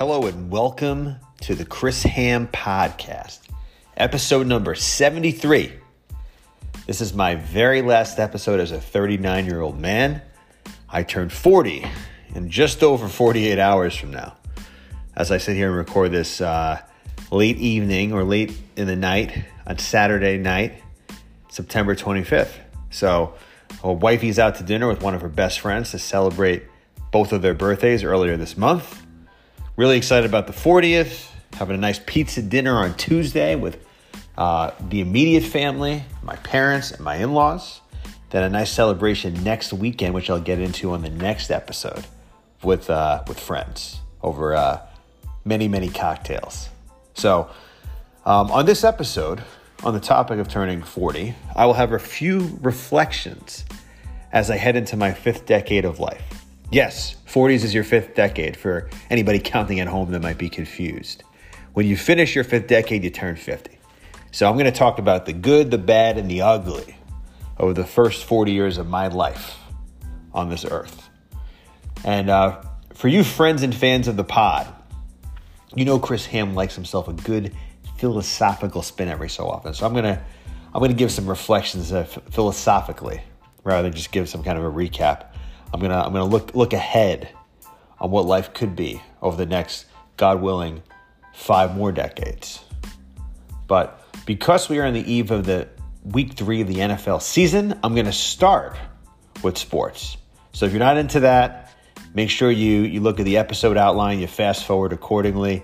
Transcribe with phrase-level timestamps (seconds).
[0.00, 3.40] Hello and welcome to the Chris Ham Podcast,
[3.98, 5.74] episode number 73.
[6.86, 10.22] This is my very last episode as a 39 year old man.
[10.88, 11.84] I turned 40
[12.34, 14.38] in just over 48 hours from now.
[15.14, 16.80] As I sit here and record this uh,
[17.30, 20.82] late evening or late in the night on Saturday night,
[21.50, 22.54] September 25th.
[22.88, 23.34] So,
[23.84, 26.62] well, wifey's out to dinner with one of her best friends to celebrate
[27.10, 29.02] both of their birthdays earlier this month.
[29.80, 31.30] Really excited about the 40th.
[31.54, 33.82] Having a nice pizza dinner on Tuesday with
[34.36, 37.80] uh, the immediate family, my parents, and my in laws.
[38.28, 42.04] Then a nice celebration next weekend, which I'll get into on the next episode
[42.62, 44.82] with, uh, with friends over uh,
[45.46, 46.68] many, many cocktails.
[47.14, 47.48] So,
[48.26, 49.42] um, on this episode,
[49.82, 53.64] on the topic of turning 40, I will have a few reflections
[54.30, 56.39] as I head into my fifth decade of life.
[56.72, 61.24] Yes, 40s is your fifth decade for anybody counting at home that might be confused.
[61.72, 63.78] When you finish your fifth decade, you turn 50.
[64.32, 66.96] So I'm going to talk about the good, the bad, and the ugly
[67.58, 69.56] over the first 40 years of my life
[70.32, 71.08] on this earth.
[72.04, 72.62] And uh,
[72.94, 74.72] for you friends and fans of the pod,
[75.74, 77.54] you know Chris Ham likes himself a good
[77.98, 79.74] philosophical spin every so often.
[79.74, 80.22] So I'm gonna
[80.72, 83.20] I'm gonna give some reflections uh, philosophically
[83.62, 85.26] rather than just give some kind of a recap.
[85.72, 87.28] I'm gonna I'm gonna look look ahead
[88.00, 90.82] on what life could be over the next, God willing,
[91.34, 92.64] five more decades.
[93.66, 95.68] But because we are on the eve of the
[96.04, 98.76] week three of the NFL season, I'm gonna start
[99.42, 100.16] with sports.
[100.52, 101.72] So if you're not into that,
[102.14, 105.62] make sure you you look at the episode outline, you fast forward accordingly,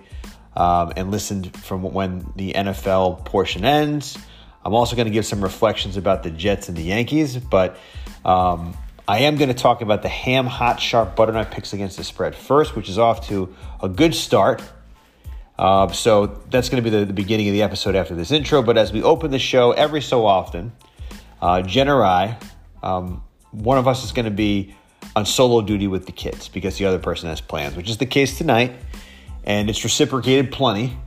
[0.57, 4.17] um, and listen from when the NFL portion ends.
[4.65, 7.79] I'm also going to give some reflections about the Jets and the Yankees, but
[8.25, 8.77] um,
[9.09, 12.03] I am going to talk about the ham, hot, sharp butter knife picks against the
[12.03, 14.63] spread first, which is off to a good start.
[15.57, 18.63] Uh, so that's going to be the, the, beginning of the episode after this intro.
[18.63, 20.73] But as we open the show every so often,
[21.41, 22.36] uh, Jen or I,
[22.83, 23.23] um,
[23.53, 24.75] one of us is going to be
[25.14, 28.07] on solo duty with the kids because the other person has plans, which is the
[28.07, 28.75] case tonight.
[29.45, 30.98] And it's reciprocated plenty.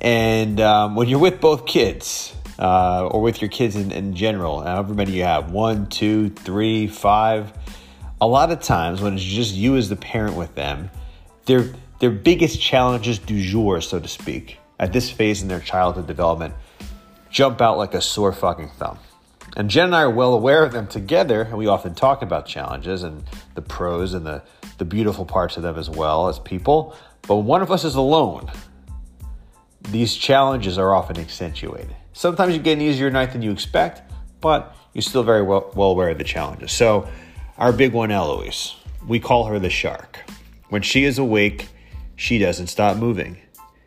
[0.00, 4.60] And um, when you're with both kids, uh, or with your kids in, in general,
[4.60, 7.52] however many you have one, two, three, five.
[8.20, 10.90] A lot of times when it's just you as the parent with them,
[11.44, 16.06] their their biggest challenges du jour, so to speak, at this phase in their childhood
[16.06, 16.54] development,
[17.30, 18.98] jump out like a sore fucking thumb.
[19.56, 22.44] And Jen and I are well aware of them together, and we often talk about
[22.44, 23.24] challenges and
[23.54, 24.42] the pros and the,
[24.76, 26.94] the beautiful parts of them as well as people.
[27.26, 28.50] But one of us is alone,
[29.88, 31.96] these challenges are often accentuated.
[32.16, 34.00] Sometimes you get an easier night than you expect,
[34.40, 36.72] but you're still very well, well aware of the challenges.
[36.72, 37.06] So,
[37.58, 38.74] our big one, Eloise,
[39.06, 40.20] we call her the shark.
[40.70, 41.68] When she is awake,
[42.16, 43.36] she doesn't stop moving.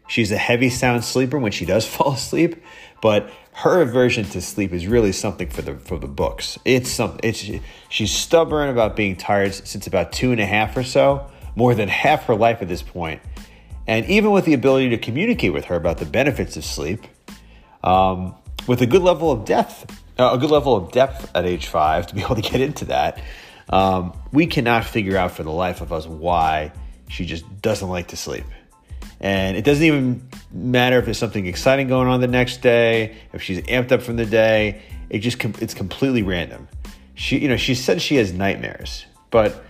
[0.07, 2.63] She's a heavy sound sleeper when she does fall asleep,
[3.01, 6.59] but her aversion to sleep is really something for the for the books.
[6.65, 7.21] It's something.
[7.23, 7.43] It's
[7.89, 11.89] she's stubborn about being tired since about two and a half or so, more than
[11.89, 13.23] half her life at this point.
[13.87, 17.07] And even with the ability to communicate with her about the benefits of sleep,
[17.83, 18.35] um,
[18.67, 22.07] with a good level of depth, uh, a good level of depth at age five
[22.07, 23.21] to be able to get into that.
[23.69, 26.71] Um, we cannot figure out for the life of us why
[27.07, 28.45] she just doesn't like to sleep.
[29.21, 33.41] And it doesn't even matter if there's something exciting going on the next day, if
[33.41, 34.81] she's amped up from the day.
[35.09, 36.67] It just it's completely random.
[37.15, 39.63] She, you know, she said she has nightmares, but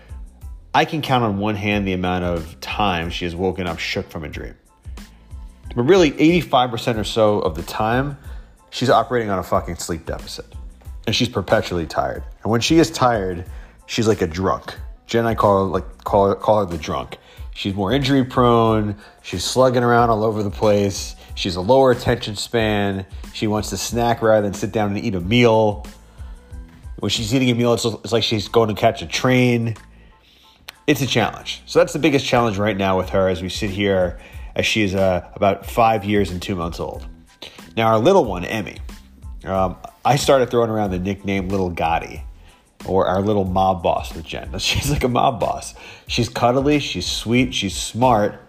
[0.73, 4.09] I can count on one hand the amount of time she has woken up shook
[4.09, 4.55] from a dream.
[5.75, 8.17] But really, 85% or so of the time,
[8.71, 10.45] she's operating on a fucking sleep deficit.
[11.05, 12.23] And she's perpetually tired.
[12.43, 13.45] And when she is tired,
[13.85, 14.75] she's like a drunk.
[15.07, 17.17] Jen and I call her like call her, call her the drunk.
[17.55, 18.95] She's more injury prone.
[19.21, 21.15] She's slugging around all over the place.
[21.35, 23.05] She's a lower attention span.
[23.33, 25.85] She wants to snack rather than sit down and eat a meal.
[26.99, 29.75] When she's eating a meal, it's, it's like she's going to catch a train.
[30.85, 31.61] It's a challenge.
[31.65, 34.19] So that's the biggest challenge right now with her as we sit here
[34.59, 37.07] as she is uh, about five years and two months old.
[37.77, 38.77] Now, our little one, Emmy,
[39.45, 42.23] um, I started throwing around the nickname Little Gotti
[42.85, 44.51] or our little mob boss with Jen.
[44.59, 45.75] She's like a mob boss.
[46.07, 48.41] She's cuddly, she's sweet, she's smart,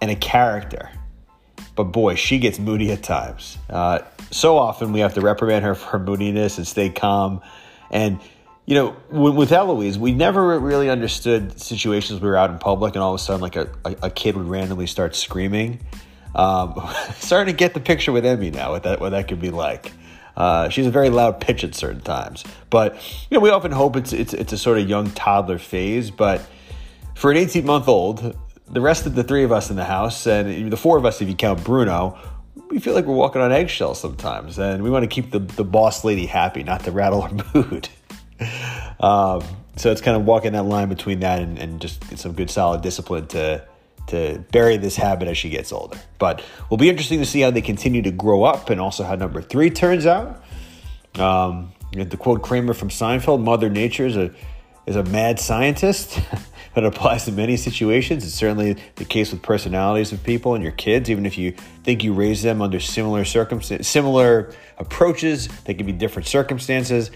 [0.00, 0.90] and a character.
[1.76, 3.56] But boy, she gets moody at times.
[3.70, 4.00] Uh,
[4.32, 7.40] so often we have to reprimand her for her moodiness and stay calm.
[7.92, 8.18] And
[8.66, 13.02] you know, with Eloise, we never really understood situations we were out in public and
[13.02, 15.80] all of a sudden, like a, a, kid would randomly start screaming.
[16.34, 16.74] Um,
[17.16, 19.92] starting to get the picture with Emmy now, what that what that could be like.
[20.36, 22.94] Uh, she's a very loud pitch at certain times, but
[23.30, 26.10] you know, we often hope it's it's it's a sort of young toddler phase.
[26.10, 26.44] But
[27.14, 30.26] for an 18 month old, the rest of the three of us in the house,
[30.26, 32.18] and the four of us, if you count Bruno,
[32.70, 35.64] we feel like we're walking on eggshells sometimes, and we want to keep the, the
[35.64, 37.88] boss lady happy, not to rattle her mood.
[39.00, 39.42] Um,
[39.76, 42.82] so it's kind of walking that line between that and, and just some good solid
[42.82, 43.64] discipline to
[44.08, 45.98] to bury this habit as she gets older.
[46.18, 49.14] But will be interesting to see how they continue to grow up and also how
[49.14, 50.42] number three turns out.
[51.14, 54.30] Um, the quote Kramer from Seinfeld, Mother Nature is a,
[54.86, 56.20] is a mad scientist.
[56.74, 58.24] that applies to many situations.
[58.24, 61.08] It's certainly the case with personalities of people and your kids.
[61.08, 61.52] Even if you
[61.84, 67.10] think you raise them under similar circumstances, similar approaches, they can be different circumstances.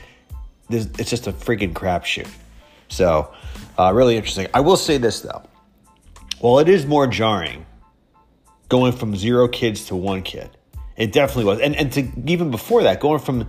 [0.71, 2.29] It's just a freaking crapshoot.
[2.89, 3.33] So,
[3.79, 4.49] uh, really interesting.
[4.53, 5.43] I will say this though.
[6.41, 7.67] Well, it is more jarring
[8.69, 10.51] going from zero kids to one kid.
[10.97, 11.61] It definitely was.
[11.61, 13.49] And, and to even before that, going from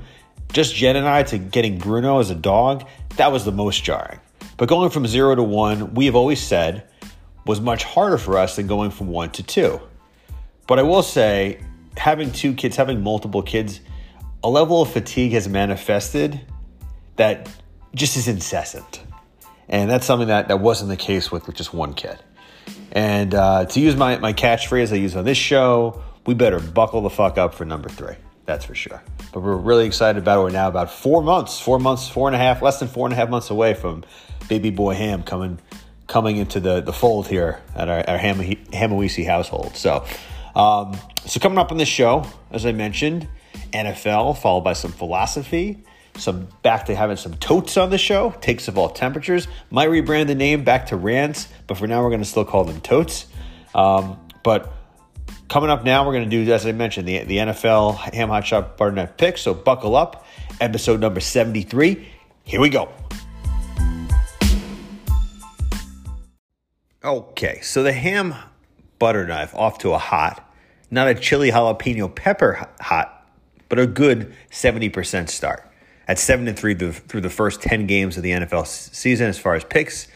[0.54, 2.88] just Jen and I to getting Bruno as a dog,
[3.18, 4.20] that was the most jarring.
[4.58, 6.84] But going from zero to one, we have always said,
[7.46, 9.82] was much harder for us than going from one to two.
[10.68, 11.62] But I will say,
[11.98, 13.80] having two kids, having multiple kids,
[14.44, 16.42] a level of fatigue has manifested
[17.20, 17.50] that
[17.94, 19.02] just is incessant.
[19.68, 22.18] And that's something that, that wasn't the case with, with just one kid.
[22.94, 27.02] And uh, to use my, my catchphrase I use on this show, we better buckle
[27.02, 28.16] the fuck up for number three.
[28.46, 29.04] That's for sure.
[29.34, 30.44] But we're really excited about it.
[30.44, 33.14] We're now about four months, four months, four and a half, less than four and
[33.14, 34.06] a half months away from
[34.48, 35.60] baby boy Ham coming
[36.08, 39.76] coming into the, the fold here at our, our Ham, Hamawisi household.
[39.76, 40.06] So,
[40.56, 43.28] um, so coming up on this show, as I mentioned,
[43.74, 45.84] NFL followed by some philosophy,
[46.18, 49.48] some back to having some totes on the show, takes of all temperatures.
[49.70, 52.64] Might rebrand the name back to rants, but for now we're going to still call
[52.64, 53.28] them totes.
[53.74, 54.74] Um, but
[55.48, 58.46] coming up now, we're going to do, as I mentioned, the, the NFL Ham Hot
[58.46, 59.38] Shot Butter Knife pick.
[59.38, 60.26] So buckle up.
[60.60, 62.08] Episode number 73.
[62.44, 62.90] Here we go.
[67.02, 68.36] Okay, so the ham
[69.00, 70.54] butter knife off to a hot,
[70.92, 73.26] not a chili jalapeno pepper hot,
[73.70, 75.69] but a good 70% start
[76.10, 79.54] at seven and three through the first ten games of the NFL season as far
[79.54, 80.08] as picks.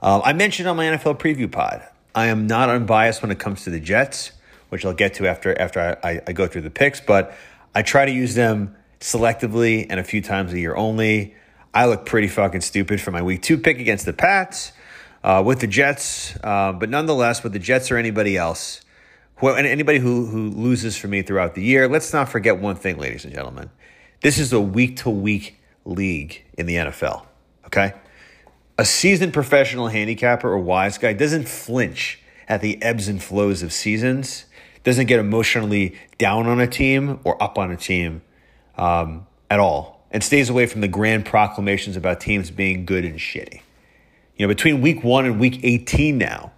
[0.00, 1.82] Uh, I mentioned on my NFL preview pod,
[2.14, 4.30] I am not unbiased when it comes to the Jets,
[4.68, 7.00] which I'll get to after after I, I go through the picks.
[7.00, 7.34] But
[7.74, 11.34] I try to use them selectively and a few times a year only.
[11.74, 14.70] I look pretty fucking stupid for my week two pick against the Pats
[15.24, 18.82] uh, with the Jets, uh, but nonetheless, with the Jets or anybody else,
[19.38, 21.88] who, anybody who who loses for me throughout the year.
[21.88, 23.70] Let's not forget one thing, ladies and gentlemen.
[24.22, 25.56] This is a week to week
[25.86, 27.24] league in the NFL.
[27.66, 27.94] Okay?
[28.76, 33.72] A seasoned professional handicapper or wise guy doesn't flinch at the ebbs and flows of
[33.72, 34.44] seasons,
[34.84, 38.20] doesn't get emotionally down on a team or up on a team
[38.76, 43.18] um, at all, and stays away from the grand proclamations about teams being good and
[43.18, 43.62] shitty.
[44.36, 46.52] You know, between week one and week 18 now,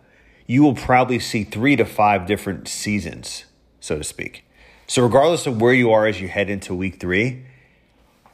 [0.47, 3.45] you will probably see three to five different seasons,
[3.79, 4.45] so to speak.
[4.89, 7.45] So, regardless of where you are as you head into week three,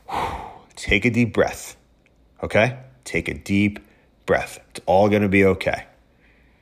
[0.76, 1.76] take a deep breath.
[2.42, 2.78] Okay?
[3.04, 3.80] Take a deep
[4.26, 4.60] breath.
[4.70, 5.86] It's all going to be okay.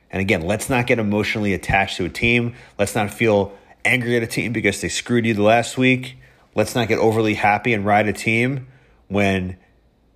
[0.09, 2.55] And again, let's not get emotionally attached to a team.
[2.79, 6.17] Let's not feel angry at a team because they screwed you the last week.
[6.55, 8.67] Let's not get overly happy and ride a team
[9.07, 9.57] when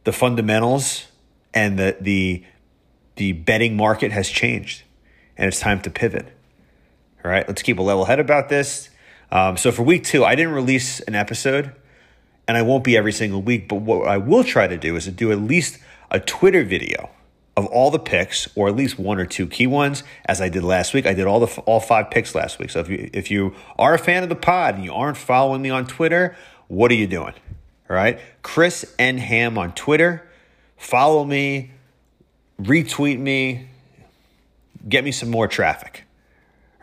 [0.03, 1.05] the fundamentals
[1.53, 2.43] and the the
[3.17, 4.83] the betting market has changed
[5.37, 6.27] and it's time to pivot.
[7.23, 8.89] All right, let's keep a level head about this.
[9.31, 11.73] Um, so for week two, I didn't release an episode
[12.47, 15.05] and I won't be every single week, but what I will try to do is
[15.05, 15.77] to do at least
[16.09, 17.09] a Twitter video
[17.57, 20.63] of all the picks, or at least one or two key ones, as I did
[20.63, 21.05] last week.
[21.05, 22.69] I did all the all five picks last week.
[22.69, 25.61] So if you if you are a fan of the pod and you aren't following
[25.61, 26.35] me on Twitter,
[26.67, 27.33] what are you doing?
[27.89, 30.27] All right, Chris N Ham on Twitter.
[30.77, 31.71] Follow me,
[32.59, 33.67] retweet me,
[34.87, 36.05] get me some more traffic.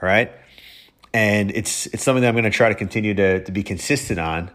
[0.03, 0.31] All right,
[1.15, 4.21] and it's it's something that I'm going to try to continue to to be consistent
[4.21, 4.51] on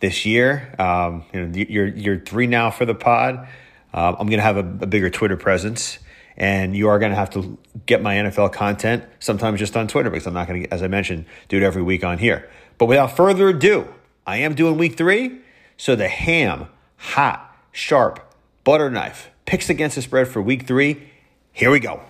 [0.00, 0.74] this year.
[0.78, 3.48] Um, you know, you're you're three now for the pod.
[3.92, 5.98] Uh, I'm to have a, a, bigger Twitter presence,
[6.36, 10.26] and you are to have to get my NFL content sometimes just on Twitter because
[10.26, 12.48] I'm not to, as I mentioned, do it every week on here.
[12.78, 13.88] But without further ado,
[14.26, 15.40] I am doing week three.
[15.78, 18.34] So the ham, hot, sharp,
[18.64, 21.10] butter knife picks against the spread for week three.
[21.52, 22.02] Here we go.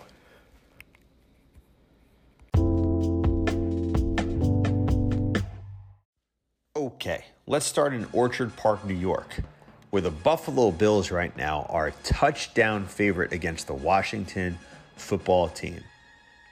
[6.74, 9.36] Okay, let's start in Orchard Park, New York,
[9.90, 14.58] where the Buffalo Bills right now are a touchdown favorite against the Washington
[14.96, 15.80] football team.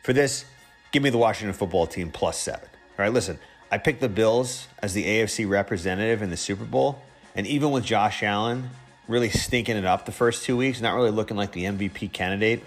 [0.04, 0.44] For this,
[0.92, 2.68] give me the Washington football team plus seven.
[2.96, 3.40] All right, listen,
[3.72, 7.02] I picked the Bills as the AFC representative in the Super Bowl,
[7.34, 8.70] and even with Josh Allen
[9.08, 12.62] really stinking it up the first two weeks, not really looking like the MVP candidate,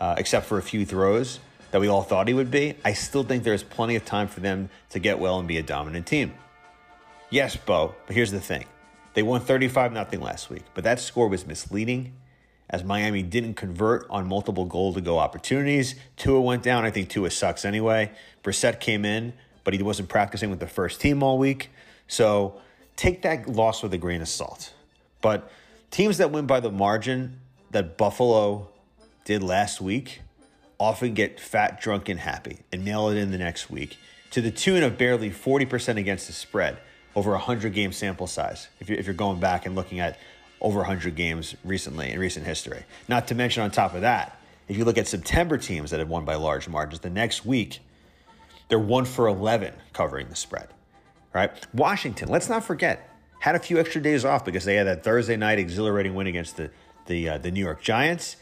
[0.00, 1.40] uh, except for a few throws,
[1.72, 4.38] that we all thought he would be, I still think there's plenty of time for
[4.38, 6.34] them to get well and be a dominant team.
[7.34, 8.64] Yes, Bo, but here's the thing.
[9.14, 12.12] They won 35 0 last week, but that score was misleading
[12.70, 15.96] as Miami didn't convert on multiple goal to go opportunities.
[16.16, 16.84] Tua went down.
[16.84, 18.12] I think Tua sucks anyway.
[18.44, 19.32] Brissett came in,
[19.64, 21.70] but he wasn't practicing with the first team all week.
[22.06, 22.60] So
[22.94, 24.72] take that loss with a grain of salt.
[25.20, 25.50] But
[25.90, 27.40] teams that win by the margin
[27.72, 28.68] that Buffalo
[29.24, 30.20] did last week
[30.78, 33.96] often get fat, drunk, and happy and nail it in the next week
[34.30, 36.78] to the tune of barely 40% against the spread
[37.14, 40.18] over a 100 game sample size if you're, if you're going back and looking at
[40.60, 42.84] over 100 games recently in recent history.
[43.08, 46.08] Not to mention, on top of that, if you look at September teams that have
[46.08, 47.80] won by large margins, the next week,
[48.68, 50.68] they're one for 11 covering the spread.
[51.34, 51.50] Right?
[51.74, 55.36] Washington, let's not forget, had a few extra days off because they had that Thursday
[55.36, 56.70] night exhilarating win against the,
[57.06, 58.36] the, uh, the New York Giants.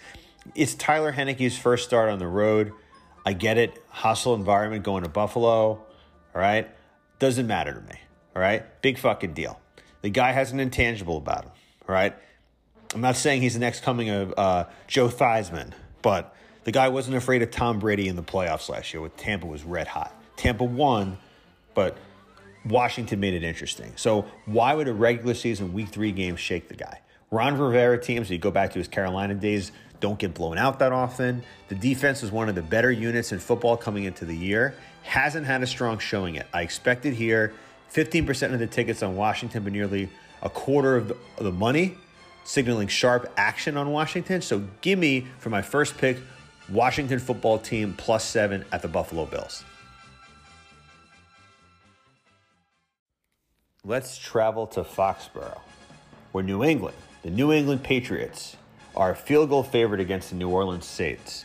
[0.55, 2.73] It's Tyler Heinicke's first start on the road.
[3.25, 3.83] I get it.
[3.89, 5.71] Hostile environment going to Buffalo.
[5.71, 5.87] All
[6.35, 6.69] right.
[7.19, 7.99] Doesn't matter to me.
[8.35, 8.65] All right.
[8.83, 9.61] Big fucking deal.
[10.03, 11.53] The guy has an intangible about him.
[11.89, 12.15] All right.
[12.95, 15.73] I'm not saying he's the next coming of uh, Joe Theismann,
[16.03, 16.35] but
[16.65, 19.65] the guy wasn't afraid of Tom Brady in the playoffs last year with Tampa was
[19.65, 20.15] red hot.
[20.37, 21.17] Tampa won,
[21.75, 21.97] but
[22.67, 23.93] Washington made it interesting.
[23.97, 27.01] So why would a regular season week three game shake the guy?
[27.31, 30.93] Ron Rivera teams, you go back to his Carolina days, don't get blown out that
[30.93, 31.43] often.
[31.69, 34.75] The defense was one of the better units in football coming into the year.
[35.03, 36.49] Hasn't had a strong showing yet.
[36.53, 37.55] I expected here
[37.93, 40.09] 15% of the tickets on Washington, but nearly
[40.43, 41.97] a quarter of the, money,
[42.45, 44.41] signaling sharp action on Washington.
[44.43, 46.19] So give me for my first pick,
[46.69, 49.65] Washington football team plus seven at the Buffalo Bills.
[53.85, 55.59] Let's travel to Foxborough,
[56.31, 58.57] where New England, the New England Patriots,
[58.95, 61.45] are a field goal favorite against the New Orleans Saints.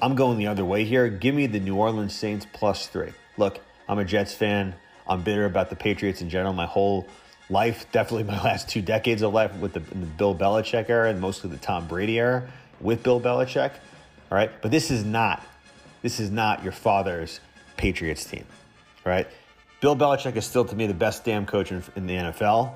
[0.00, 1.08] I'm going the other way here.
[1.08, 3.12] Give me the New Orleans Saints plus three.
[3.36, 4.74] Look, I'm a Jets fan.
[5.08, 6.52] I'm bitter about the Patriots in general.
[6.52, 7.06] My whole
[7.50, 11.20] life, definitely my last two decades of life with the, the Bill Belichick era and
[11.20, 12.48] mostly the Tom Brady era
[12.80, 13.72] with Bill Belichick.
[14.30, 14.50] All right.
[14.60, 15.42] But this is not,
[16.02, 17.40] this is not your father's
[17.76, 18.44] Patriots team.
[19.06, 19.26] All right.
[19.80, 22.44] Bill Belichick is still to me the best damn coach in, in the NFL.
[22.46, 22.74] All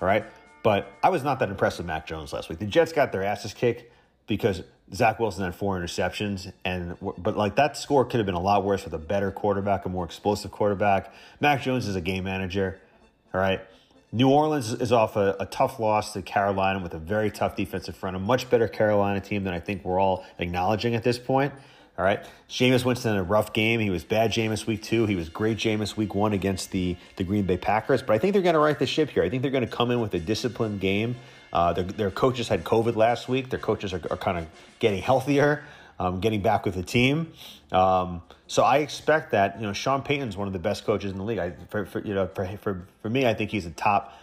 [0.00, 0.24] right.
[0.62, 2.58] But I was not that impressed with Mac Jones last week.
[2.58, 3.84] The Jets got their asses kicked
[4.26, 4.62] because
[4.94, 8.64] Zach Wilson had four interceptions, and but like that score could have been a lot
[8.64, 11.12] worse with a better quarterback, a more explosive quarterback.
[11.40, 12.78] Mac Jones is a game manager.
[13.32, 13.60] All right.
[14.14, 17.96] New Orleans is off a, a, tough loss to Carolina with a very tough defensive
[17.96, 21.54] front, a much better Carolina team than I think we're all acknowledging at this point.
[21.98, 22.22] All right.
[22.48, 23.80] Jameis Winston in a rough game.
[23.80, 25.06] He was bad Jameis week two.
[25.06, 28.02] He was great Jameis week one against the, the Green Bay Packers.
[28.02, 29.22] But I think they're going to right the ship here.
[29.22, 31.16] I think they're going to come in with a disciplined game.
[31.52, 33.50] Uh, their, their, coaches had COVID last week.
[33.50, 34.46] Their coaches are, are kind of
[34.78, 35.64] getting healthier,
[35.98, 37.32] um, getting back with the team.
[37.70, 41.18] Um, so I expect that, you know, Sean Payton's one of the best coaches in
[41.18, 41.38] the league.
[41.38, 44.18] I, for, for, you know, for, for, for me, I think he's a top,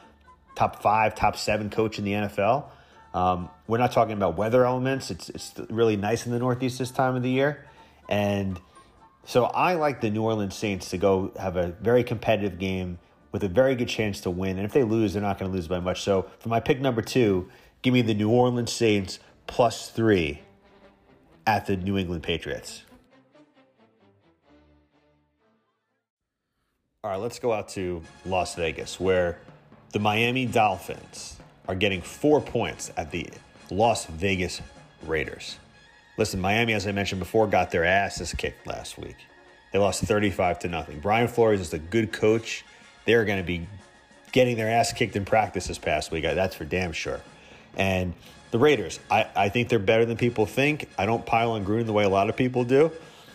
[0.55, 2.65] top five, top seven coach in the NFL.
[3.13, 5.11] Um, we're not talking about weather elements.
[5.11, 7.65] It's, it's really nice in the Northeast this time of the year.
[8.07, 8.59] And
[9.25, 12.99] so I like the New Orleans Saints to go have a very competitive game
[13.31, 14.57] with a very good chance to win.
[14.57, 16.01] And if they lose, they're not going to lose by much.
[16.01, 17.49] So for my pick number two,
[17.81, 20.41] give me the New Orleans Saints plus three
[21.45, 22.83] at the New England Patriots.
[27.03, 29.39] All right, let's go out to Las Vegas, where
[29.93, 33.29] the Miami Dolphins are getting four points at the
[33.71, 34.61] Las Vegas
[35.05, 35.57] Raiders.
[36.17, 39.15] Listen, Miami, as I mentioned before, got their asses kicked last week.
[39.71, 40.99] They lost 35 to nothing.
[40.99, 42.65] Brian Flores is a good coach.
[43.09, 43.67] They're going to be
[44.31, 46.25] getting their ass kicked in practice this past week.
[46.25, 47.19] That's for damn sure.
[47.75, 48.13] And
[48.51, 50.87] the Raiders, I, I think they're better than people think.
[50.95, 52.91] I don't pile on Gruden the way a lot of people do.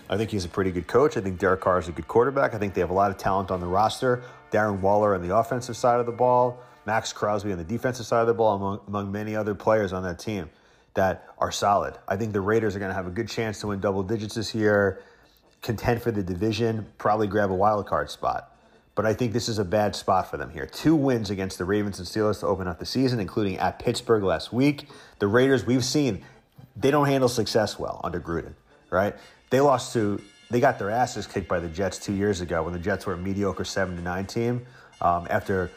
[0.09, 1.17] I think he's a pretty good coach.
[1.17, 2.55] I think Derek Carr is a good quarterback.
[2.55, 4.23] I think they have a lot of talent on the roster.
[4.53, 6.63] Darren Waller on the offensive side of the ball.
[6.87, 10.05] Maxx Crosby on the defensive side of the ball, among, among many other players on
[10.05, 10.49] that team
[10.95, 11.99] that are solid.
[12.07, 14.37] I think the Raiders are going to have a good chance to win double digits
[14.37, 15.03] this year,
[15.63, 18.53] contend for the division, probably grab a wild card spot.
[18.95, 20.67] But I think this is a bad spot for them here.
[20.67, 24.23] Two wins against the Ravens and Steelers to open up the season, including at Pittsburgh
[24.23, 24.89] last week.
[25.19, 26.25] The Raiders, we've seen,
[26.77, 28.55] they don't handle success well under Gruden,
[28.91, 29.17] right?
[29.51, 30.21] They lost to,
[30.51, 33.15] they got their asses kicked by the Jets two years ago when the Jets were
[33.15, 34.65] a mediocre seven to nine team
[35.01, 35.71] um, after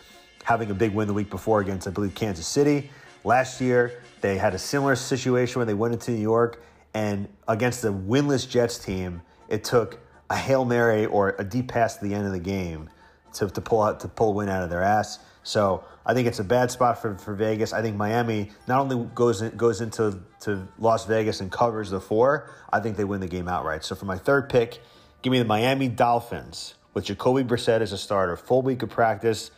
[0.44, 2.92] having a big win the week before against, I believe, Kansas City.
[3.24, 6.62] Last year, they had a similar situation when they went into New York
[6.94, 11.98] and against the winless Jets team, it took a Hail Mary or a deep pass
[11.98, 12.90] to the end of the game
[13.34, 15.20] to, to pull out to pull a win out of their ass.
[15.44, 17.72] So I think it's a bad spot for, for Vegas.
[17.72, 22.02] I think Miami not only goes in, goes into to Las Vegas and covers the
[22.02, 23.84] four, I think they win the game outright.
[23.84, 24.82] So for my third pick,
[25.22, 29.52] give me the Miami Dolphins with Jacoby Brissett as a starter, full week of practice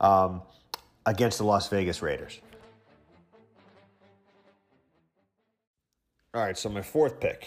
[0.00, 0.42] um,
[1.06, 2.40] against the Las Vegas Raiders.
[6.34, 7.46] All right, so my fourth pick.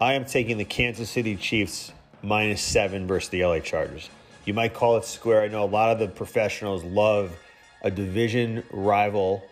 [0.00, 4.08] I am taking the Kansas City Chiefs minus seven versus the LA Chargers.
[4.44, 5.42] You might call it square.
[5.42, 7.32] I know a lot of the professionals love
[7.82, 9.44] a division rival,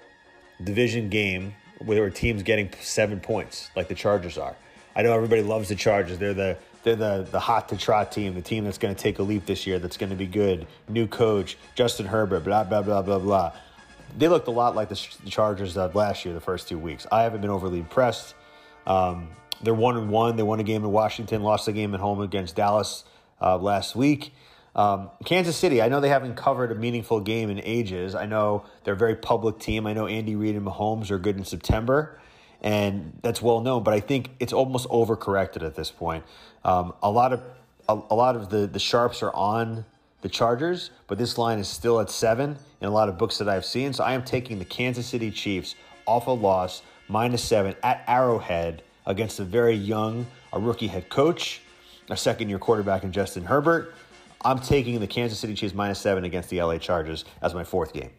[0.63, 4.57] division game where team's getting seven points, like the Chargers are.
[4.97, 6.19] I know everybody loves the Chargers.
[6.19, 9.19] They're the they're the the hot to trot team, the team that's going to take
[9.19, 10.67] a leap this year, that's going to be good.
[10.89, 13.53] New coach, Justin Herbert, blah blah blah blah blah.
[14.17, 14.97] They looked a lot like the
[15.29, 17.07] Chargers of last year, the first two weeks.
[17.13, 18.35] I haven't been overly impressed.
[18.87, 19.29] Um,
[19.62, 20.37] they're one and one.
[20.37, 23.05] They won a game in Washington, lost a game at home against Dallas
[23.41, 24.33] uh, last week.
[24.75, 28.15] Um, Kansas City, I know they haven't covered a meaningful game in ages.
[28.15, 29.87] I know they're a very public team.
[29.87, 32.19] I know Andy Reid and Mahomes are good in September,
[32.61, 33.83] and that's well known.
[33.83, 36.25] But I think it's almost overcorrected at this point.
[36.65, 37.43] Um, a lot of
[37.88, 39.85] a, a, lot of the the sharps are on
[40.21, 43.49] the Chargers, but this line is still at seven in a lot of books that
[43.49, 43.93] I've seen.
[43.93, 45.75] So I am taking the Kansas City Chiefs
[46.07, 51.62] off a loss minus seven at Arrowhead against a very young, a rookie head coach,
[52.11, 53.95] a second year quarterback in Justin Herbert.
[54.45, 57.93] I'm taking the Kansas City Chiefs minus seven against the LA Chargers as my fourth
[57.93, 58.11] game.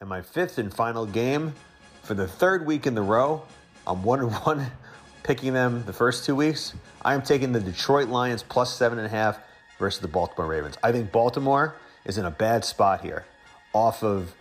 [0.00, 1.54] And my fifth and final game
[2.02, 3.42] for the third week in the row,
[3.86, 4.66] I'm one and one
[5.22, 6.74] picking them the first two weeks.
[7.02, 9.38] I am taking the Detroit Lions plus seven and a half
[9.78, 10.76] versus the Baltimore Ravens.
[10.82, 13.26] I think Baltimore is in a bad spot here
[13.72, 14.34] off of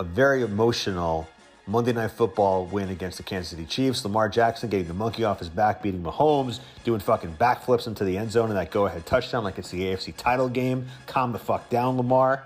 [0.00, 1.28] a very emotional
[1.66, 4.04] Monday Night Football win against the Kansas City Chiefs.
[4.04, 8.18] Lamar Jackson getting the monkey off his back, beating Mahomes, doing fucking backflips into the
[8.18, 10.86] end zone and that go ahead touchdown like it's the AFC title game.
[11.06, 12.44] Calm the fuck down, Lamar.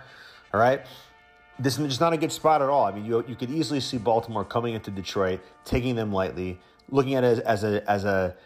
[0.52, 0.82] All right.
[1.58, 2.84] This is just not a good spot at all.
[2.84, 6.58] I mean, you, you could easily see Baltimore coming into Detroit, taking them lightly,
[6.90, 8.36] looking at it as, as a as a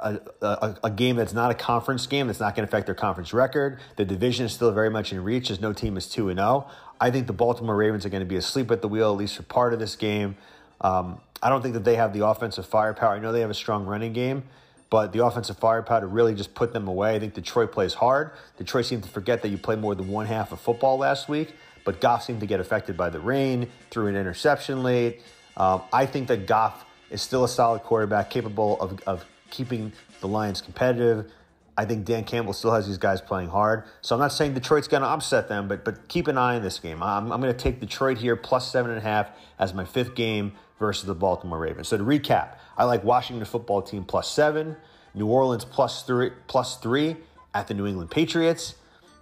[0.00, 2.94] a, a, a, game that's not a conference game that's not going to affect their
[2.94, 3.78] conference record.
[3.96, 6.68] The division is still very much in reach as no team is 2 and 0.
[7.00, 9.36] I think the Baltimore Ravens are going to be asleep at the wheel, at least
[9.36, 10.36] for part of this game.
[10.80, 13.14] Um, I don't think that they have the offensive firepower.
[13.14, 14.44] I know they have a strong running game,
[14.90, 17.14] but the offensive firepower to really just put them away.
[17.14, 18.30] I think Detroit plays hard.
[18.56, 21.54] Detroit seemed to forget that you played more than one half of football last week,
[21.84, 25.20] but Goff seemed to get affected by the rain, threw an interception late.
[25.56, 30.28] Um, I think that Goff is still a solid quarterback, capable of, of keeping the
[30.28, 31.30] Lions competitive.
[31.76, 33.84] I think Dan Campbell still has these guys playing hard.
[34.00, 36.62] So I'm not saying Detroit's going to upset them, but but keep an eye on
[36.62, 37.02] this game.
[37.02, 40.14] I'm, I'm going to take Detroit here plus seven and a half as my fifth
[40.14, 41.88] game versus the Baltimore Ravens.
[41.88, 44.76] So to recap, I like Washington football team plus seven,
[45.14, 47.16] New Orleans plus three plus three
[47.54, 48.74] at the New England Patriots,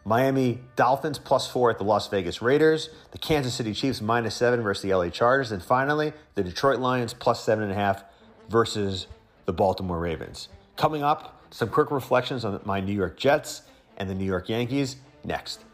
[0.04, 4.62] Miami Dolphins plus four at the Las Vegas Raiders, the Kansas City Chiefs minus seven
[4.62, 8.04] versus the LA Chargers, and finally the Detroit Lions plus seven and a half
[8.48, 9.06] versus
[9.44, 10.48] the Baltimore Ravens.
[10.76, 13.62] Coming up, some quick reflections on my New York Jets
[13.96, 15.64] and the New York Yankees next.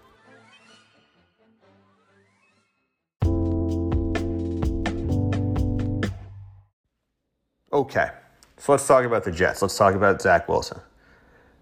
[7.72, 8.08] Okay,
[8.56, 9.62] so let's talk about the Jets.
[9.62, 10.80] Let's talk about Zach Wilson.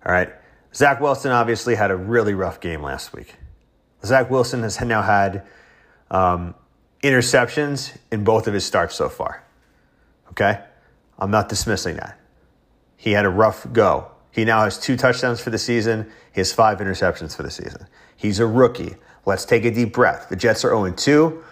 [0.07, 0.33] All right,
[0.75, 3.35] Zach Wilson obviously had a really rough game last week.
[4.05, 5.43] Zach Wilson has now had
[6.11, 6.55] um,
[7.03, 9.43] interceptions in both of his starts so far.
[10.31, 10.61] Okay,
[11.19, 12.19] I'm not dismissing that.
[12.97, 14.11] He had a rough go.
[14.31, 16.11] He now has two touchdowns for the season.
[16.33, 17.87] He has five interceptions for the season.
[18.17, 18.97] He's a rookie.
[19.25, 20.29] Let's take a deep breath.
[20.29, 21.45] The Jets are 0 2.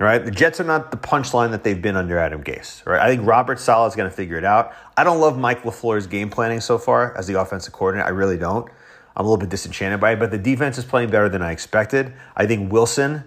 [0.00, 2.84] All right, the Jets are not the punchline that they've been under Adam Gase.
[2.84, 4.72] Right, I think Robert Saleh is going to figure it out.
[4.96, 8.08] I don't love Mike LaFleur's game planning so far as the offensive coordinator.
[8.08, 8.68] I really don't.
[9.16, 11.52] I'm a little bit disenchanted by it, but the defense is playing better than I
[11.52, 12.12] expected.
[12.34, 13.22] I think Wilson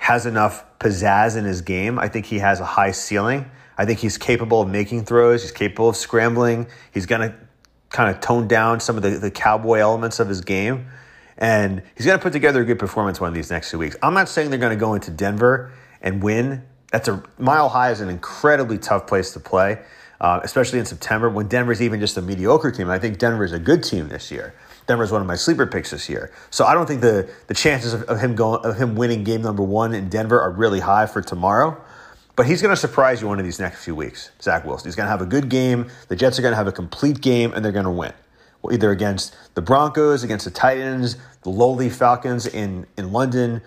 [0.00, 1.98] has enough pizzazz in his game.
[1.98, 3.48] I think he has a high ceiling.
[3.78, 5.42] I think he's capable of making throws.
[5.42, 6.66] He's capable of scrambling.
[6.92, 7.34] He's going to
[7.90, 10.88] kind of tone down some of the, the cowboy elements of his game.
[11.38, 13.96] And he's going to put together a good performance one of these next two weeks.
[14.02, 16.64] I'm not saying they're going to go into Denver and win.
[16.90, 19.78] That's a mile high is an incredibly tough place to play,
[20.20, 22.90] uh, especially in September when Denver's even just a mediocre team.
[22.90, 24.54] I think Denver is a good team this year.
[24.88, 26.32] Denver is one of my sleeper picks this year.
[26.50, 29.42] So I don't think the the chances of, of him going of him winning game
[29.42, 31.80] number one in Denver are really high for tomorrow.
[32.38, 34.86] But he's going to surprise you one of these next few weeks, Zach Wilson.
[34.86, 35.90] He's going to have a good game.
[36.06, 38.12] The Jets are going to have a complete game, and they're going to win.
[38.62, 43.60] Well, either against the Broncos, against the Titans, the lowly Falcons in, in London.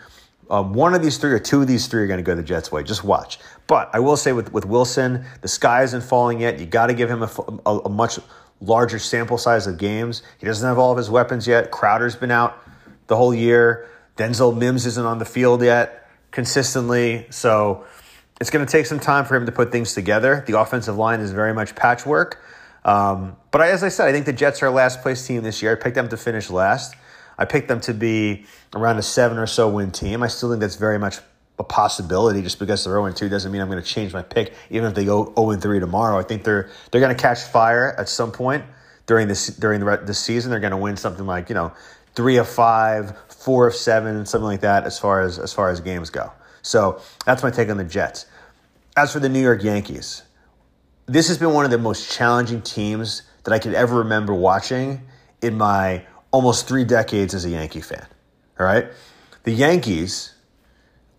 [0.49, 2.41] Um, one of these three or two of these three are going to go the
[2.41, 2.81] Jets' way.
[2.81, 3.39] Just watch.
[3.67, 6.57] But I will say with, with Wilson, the sky isn't falling yet.
[6.57, 7.31] You got to give him a,
[7.65, 8.19] a, a much
[8.61, 10.23] larger sample size of games.
[10.37, 11.71] He doesn't have all of his weapons yet.
[11.71, 12.57] Crowder's been out
[13.07, 13.89] the whole year.
[14.15, 15.97] Denzel Mims isn't on the field yet
[16.31, 17.27] consistently.
[17.31, 17.85] So
[18.41, 20.43] it's going to take some time for him to put things together.
[20.47, 22.43] The offensive line is very much patchwork.
[22.83, 25.43] Um, but I, as I said, I think the Jets are a last place team
[25.43, 25.73] this year.
[25.73, 26.95] I picked them to finish last.
[27.37, 30.23] I picked them to be around a seven or so win team.
[30.23, 31.19] I still think that's very much
[31.59, 32.41] a possibility.
[32.41, 34.95] Just because they're 0 2 doesn't mean I'm going to change my pick, even if
[34.95, 36.17] they go 0 3 tomorrow.
[36.17, 38.65] I think they're they're going to catch fire at some point
[39.05, 40.49] during this during the, the season.
[40.49, 41.73] They're going to win something like you know
[42.15, 45.79] three of five, four of seven, something like that as far as as far as
[45.79, 46.31] games go.
[46.63, 48.25] So that's my take on the Jets.
[48.95, 50.23] As for the New York Yankees,
[51.05, 55.01] this has been one of the most challenging teams that I could ever remember watching
[55.41, 58.05] in my almost three decades as a Yankee fan.
[58.59, 58.87] All right.
[59.43, 60.33] The Yankees,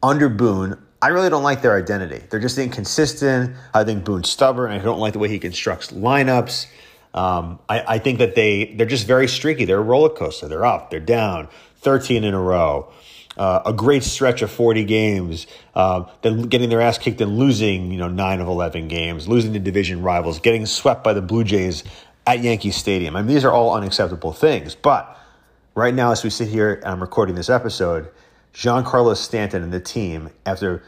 [0.03, 2.23] under Boone, I really don't like their identity.
[2.31, 3.57] They're just inconsistent.
[3.73, 4.71] I think Boone's stubborn.
[4.71, 6.67] I don't like the way he constructs lineups.
[7.15, 9.65] Um, I, I, think that they they're just very streaky.
[9.67, 10.49] They're a roller coaster.
[10.49, 11.49] They're up, they're down,
[11.81, 12.91] 13 in a row.
[13.37, 17.91] Uh, a great stretch of 40 games, uh, then getting their ass kicked and losing,
[17.91, 21.43] you know, nine of 11 games, losing to division rivals, getting swept by the Blue
[21.43, 21.83] Jays
[22.27, 23.17] at Yankee Stadium.
[23.17, 24.75] I mean, these are all unacceptable things.
[24.75, 25.19] But
[25.75, 28.11] right now, as we sit here and I'm recording this episode,
[28.53, 30.83] Giancarlo Stanton and the team, after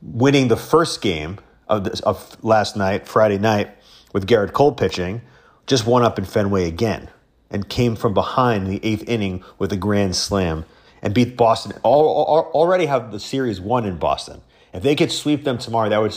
[0.00, 3.70] winning the first game of, this, of last night, Friday night,
[4.12, 5.22] with Gerrit Cole pitching,
[5.66, 7.08] just won up in Fenway again
[7.50, 10.64] and came from behind in the eighth inning with a grand slam
[11.02, 11.72] and beat Boston.
[11.82, 14.40] already have the series won in Boston.
[14.72, 16.12] If they could sweep them tomorrow, that would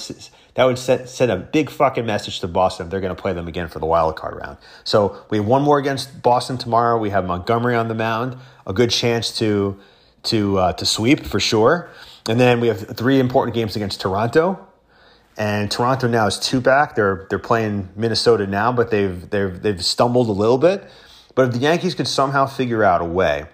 [0.54, 2.88] that would set, send a big fucking message to Boston.
[2.88, 4.58] They're going to play them again for the wild card round.
[4.86, 6.98] So we have one more against Boston tomorrow.
[6.98, 9.78] We have Montgomery on the mound, a good chance to
[10.24, 11.90] to uh, to sweep for sure.
[12.30, 14.66] And then we have three important games against Toronto,
[15.38, 16.96] and Toronto now is two back.
[16.96, 20.90] They're they're playing Minnesota now, but they've they've they've stumbled a little bit.
[21.36, 23.46] But if the Yankees could somehow figure out a way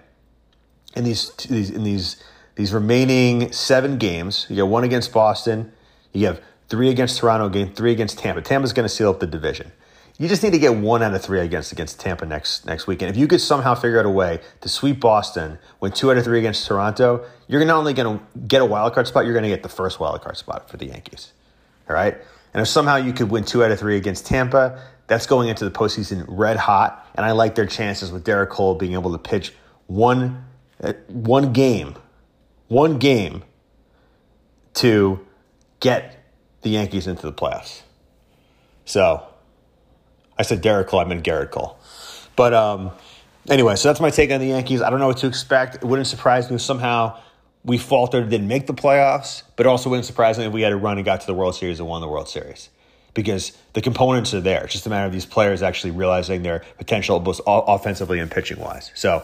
[0.96, 2.22] in these in these
[2.54, 5.72] these remaining seven games, you get one against Boston,
[6.12, 8.42] you have three against Toronto, game three against Tampa.
[8.42, 9.72] Tampa's going to seal up the division.
[10.18, 13.10] You just need to get one out of three against against Tampa next next weekend.
[13.10, 16.24] If you could somehow figure out a way to sweep Boston, win two out of
[16.24, 19.44] three against Toronto, you're not only going to get a wild card spot, you're going
[19.44, 21.32] to get the first wild card spot for the Yankees.
[21.88, 22.16] All right.
[22.54, 25.64] And if somehow you could win two out of three against Tampa, that's going into
[25.64, 27.06] the postseason red hot.
[27.14, 29.54] And I like their chances with Derek Cole being able to pitch
[29.86, 30.44] one,
[31.08, 31.96] one game,
[32.68, 33.44] one game
[34.74, 35.24] to
[35.80, 36.24] get
[36.62, 37.82] the Yankees into the playoffs.
[38.84, 39.26] So
[40.38, 41.78] I said Derek Cole, I meant Gerrit Cole.
[42.36, 42.90] But um,
[43.48, 44.80] anyway, so that's my take on the Yankees.
[44.82, 45.76] I don't know what to expect.
[45.76, 47.20] It wouldn't surprise me if somehow
[47.64, 50.72] we faltered, and didn't make the playoffs, but also wouldn't surprise me if we had
[50.72, 52.70] a run and got to the World Series and won the World Series.
[53.14, 54.64] Because the components are there.
[54.64, 58.58] It's just a matter of these players actually realizing their potential both offensively and pitching
[58.58, 58.90] wise.
[58.94, 59.22] So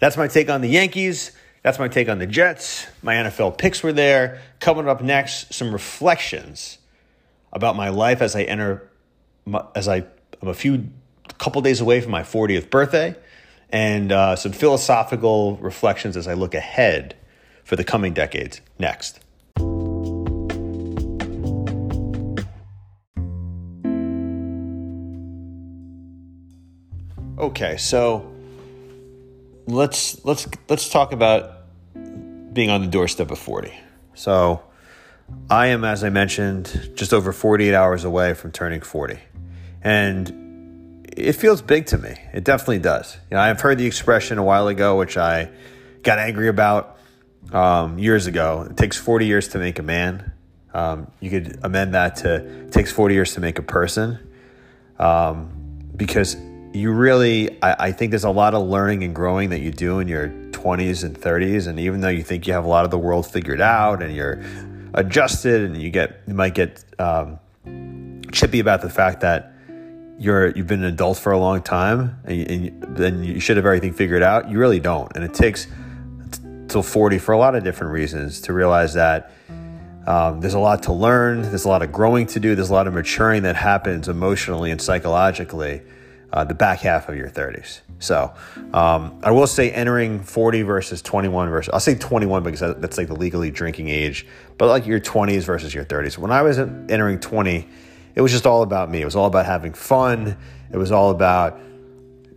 [0.00, 1.32] that's my take on the Yankees.
[1.62, 2.86] That's my take on the Jets.
[3.02, 4.40] My NFL picks were there.
[4.58, 6.78] Coming up next, some reflections
[7.52, 8.88] about my life as I enter,
[9.74, 10.04] as I,
[10.40, 10.88] I'm a few,
[11.36, 13.14] couple days away from my 40th birthday,
[13.68, 17.14] and uh, some philosophical reflections as I look ahead
[17.62, 19.20] for the coming decades next.
[27.38, 28.30] Okay, so
[29.66, 31.58] let's let's let's talk about
[32.52, 33.72] being on the doorstep of 40.
[34.14, 34.62] So
[35.48, 39.18] I am as I mentioned just over 48 hours away from turning 40.
[39.82, 42.16] And it feels big to me.
[42.32, 43.16] It definitely does.
[43.30, 45.50] You know, I've heard the expression a while ago which I
[46.02, 46.98] got angry about
[47.52, 48.66] um, years ago.
[48.68, 50.32] It takes 40 years to make a man.
[50.72, 54.18] Um, you could amend that to takes 40 years to make a person.
[54.98, 55.50] Um,
[55.96, 56.36] because
[56.72, 59.98] you really, I, I, think there's a lot of learning and growing that you do
[59.98, 61.66] in your 20s and 30s.
[61.66, 64.14] And even though you think you have a lot of the world figured out and
[64.14, 64.42] you're
[64.94, 67.40] adjusted and you get, you might get um,
[68.30, 69.52] chippy about the fact that
[70.18, 73.66] you're, you've been an adult for a long time and, and then you should have
[73.66, 74.48] everything figured out.
[74.48, 75.10] You really don't.
[75.16, 75.66] And it takes,
[76.68, 79.32] till 40 for a lot of different reasons to realize that
[80.06, 82.72] um, there's a lot to learn, there's a lot of growing to do, there's a
[82.72, 85.82] lot of maturing that happens emotionally and psychologically
[86.32, 87.80] uh, the back half of your 30s.
[87.98, 88.32] So
[88.72, 93.08] um, I will say entering 40 versus 21 versus, I'll say 21 because that's like
[93.08, 94.26] the legally drinking age,
[94.58, 96.16] but like your 20s versus your 30s.
[96.16, 97.68] When I was entering 20,
[98.14, 99.00] it was just all about me.
[99.02, 100.36] It was all about having fun.
[100.72, 101.60] It was all about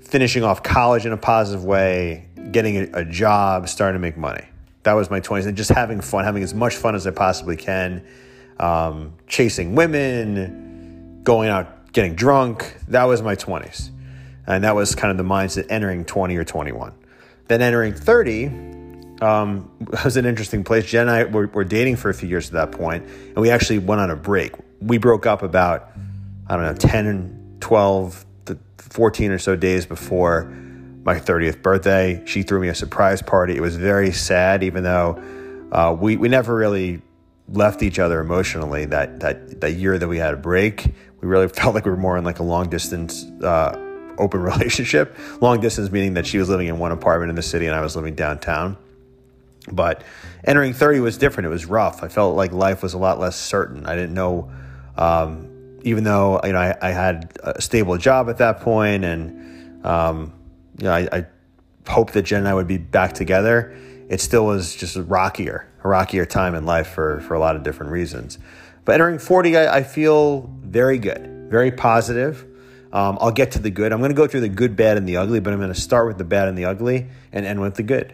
[0.02, 4.46] finishing off college in a positive way, getting a, a job, starting to make money.
[4.84, 7.56] That was my 20s, and just having fun, having as much fun as I possibly
[7.56, 8.06] can,
[8.60, 12.76] um, chasing women, going out, getting drunk.
[12.90, 13.92] That was my 20s.
[14.46, 16.94] And that was kind of the mindset entering 20 or 21.
[17.48, 18.48] Then entering 30
[19.22, 19.72] um,
[20.04, 20.86] was an interesting place.
[20.86, 23.50] Jen and I were, were dating for a few years at that point, and we
[23.50, 24.54] actually went on a break.
[24.82, 25.92] We broke up about,
[26.48, 28.26] I don't know, 10 12,
[28.78, 30.44] 14 or so days before
[31.04, 32.22] my 30th birthday.
[32.26, 33.56] She threw me a surprise party.
[33.56, 35.22] It was very sad, even though
[35.72, 37.02] uh, we, we never really
[37.48, 40.94] left each other emotionally that, that, that year that we had a break.
[41.24, 43.80] We really felt like we were more in like a long distance uh,
[44.18, 45.18] open relationship.
[45.42, 47.82] Long distance meaning that she was living in one apartment in the city and I
[47.82, 48.78] was living downtown.
[49.72, 50.04] But
[50.44, 51.48] entering 30 was different.
[51.48, 52.04] It was rough.
[52.04, 53.86] I felt like life was a lot less certain.
[53.86, 54.52] I didn't know,
[54.98, 59.86] um, even though you know I, I, had a stable job at that point, and
[59.86, 60.34] um,
[60.78, 61.26] you know I, I
[61.88, 63.74] hoped that Jen and I would be back together.
[64.10, 67.64] It still was just rockier, a rockier time in life for for a lot of
[67.64, 68.38] different reasons.
[68.86, 72.46] But entering 40, I, I feel very good, very positive.
[72.92, 73.92] Um, I'll get to the good.
[73.92, 75.80] I'm going to go through the good, bad, and the ugly, but I'm going to
[75.80, 78.14] start with the bad and the ugly and end with the good.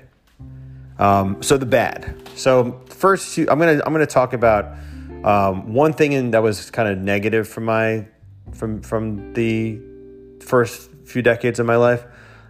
[1.00, 2.14] Um, so the bad.
[2.36, 4.78] So first, I'm gonna I'm gonna talk about
[5.24, 8.06] um, one thing in, that was kind of negative from my
[8.54, 9.80] from from the
[10.42, 12.06] first few decades of my life,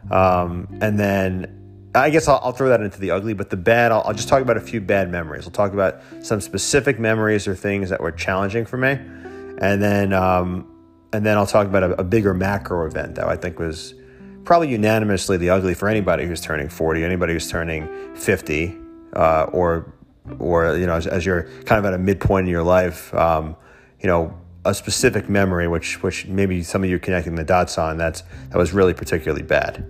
[0.09, 1.58] um, and then
[1.95, 3.33] I guess I'll, I'll, throw that into the ugly.
[3.33, 5.45] But the bad, I'll, I'll, just talk about a few bad memories.
[5.45, 10.13] I'll talk about some specific memories or things that were challenging for me, and then
[10.13, 10.71] um,
[11.13, 13.95] and then I'll talk about a, a bigger macro event that I think was
[14.43, 18.77] probably unanimously the ugly for anybody who's turning 40, anybody who's turning 50,
[19.13, 19.91] uh, or
[20.37, 23.55] or you know as, as, you're kind of at a midpoint in your life, um,
[23.99, 27.77] you know a specific memory which which maybe some of you are connecting the dots
[27.77, 29.89] on that's that was really particularly bad.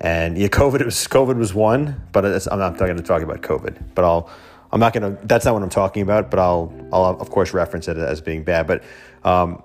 [0.00, 3.94] And yeah, COVID was COVID was one, but I'm not going to talk about COVID,
[3.94, 4.30] but I'll.
[4.72, 5.26] I'm not going to.
[5.26, 6.30] That's not what I'm talking about.
[6.30, 8.66] But I'll, I'll of course reference it as being bad.
[8.66, 8.82] But
[9.24, 9.62] um,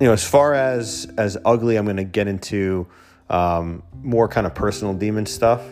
[0.00, 2.86] you know, as far as as ugly, I'm going to get into
[3.30, 5.62] um, more kind of personal demon stuff.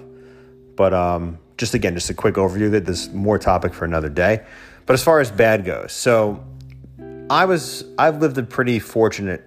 [0.76, 4.44] But um, just again, just a quick overview that there's more topic for another day.
[4.84, 6.44] But as far as bad goes, so
[7.28, 9.42] I was I've lived a pretty fortunate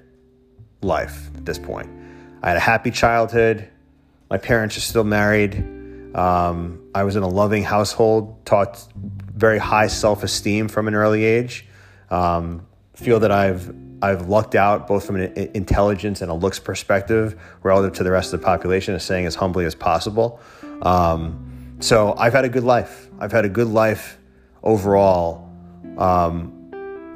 [0.82, 1.90] life at this point.
[2.42, 3.70] I had a happy childhood.
[4.30, 5.56] My parents are still married.
[6.16, 11.24] Um, I was in a loving household, taught very high self esteem from an early
[11.24, 11.66] age.
[12.10, 17.40] Um, feel that I've I've lucked out both from an intelligence and a looks perspective
[17.64, 20.40] relative to the rest of the population, as saying as humbly as possible.
[20.82, 23.10] Um, so I've had a good life.
[23.20, 24.18] I've had a good life
[24.64, 25.50] overall.
[25.98, 26.56] Um,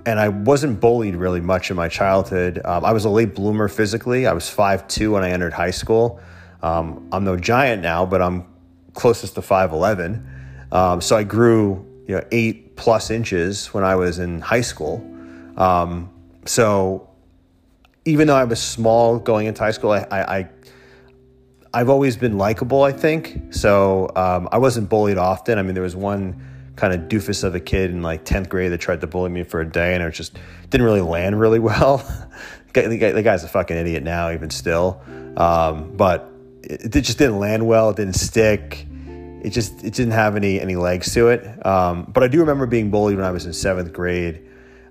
[0.05, 2.61] and I wasn't bullied really much in my childhood.
[2.65, 4.27] Um, I was a late bloomer physically.
[4.27, 6.19] I was 5'2 when I entered high school.
[6.63, 8.45] Um, I'm no giant now, but I'm
[8.93, 10.25] closest to 5'11.
[10.71, 15.05] Um, so I grew you know, eight plus inches when I was in high school.
[15.57, 16.09] Um,
[16.45, 17.09] so
[18.05, 20.49] even though I was small going into high school, I, I,
[21.73, 22.83] I have always been likable.
[22.83, 24.09] I think so.
[24.15, 25.57] Um, I wasn't bullied often.
[25.57, 26.41] I mean, there was one
[26.75, 29.43] kind of doofus of a kid in like tenth grade that tried to bully me
[29.43, 30.37] for a day, and it just
[30.69, 31.97] didn't really land really well.
[32.73, 35.01] the, guy's a fucking idiot now, even still.
[35.37, 36.32] Um, but
[36.63, 37.89] it, it, just didn't land well.
[37.89, 38.87] It didn't stick.
[39.41, 41.65] It just it didn't have any any legs to it.
[41.65, 44.41] Um, but I do remember being bullied when I was in seventh grade.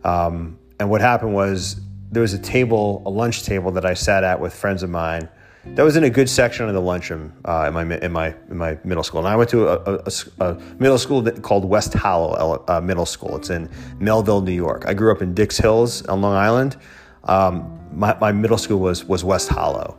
[0.04, 1.80] Um, and what happened was
[2.10, 5.28] there was a table, a lunch table that I sat at with friends of mine.
[5.64, 8.56] That was in a good section of the lunchroom uh, in my in my in
[8.56, 12.64] my middle school, and I went to a, a, a middle school called West Hollow
[12.66, 13.36] uh, Middle School.
[13.36, 14.84] It's in Melville, New York.
[14.86, 16.76] I grew up in Dix Hills on Long Island.
[17.24, 19.96] Um, my, my middle school was was West Hollow,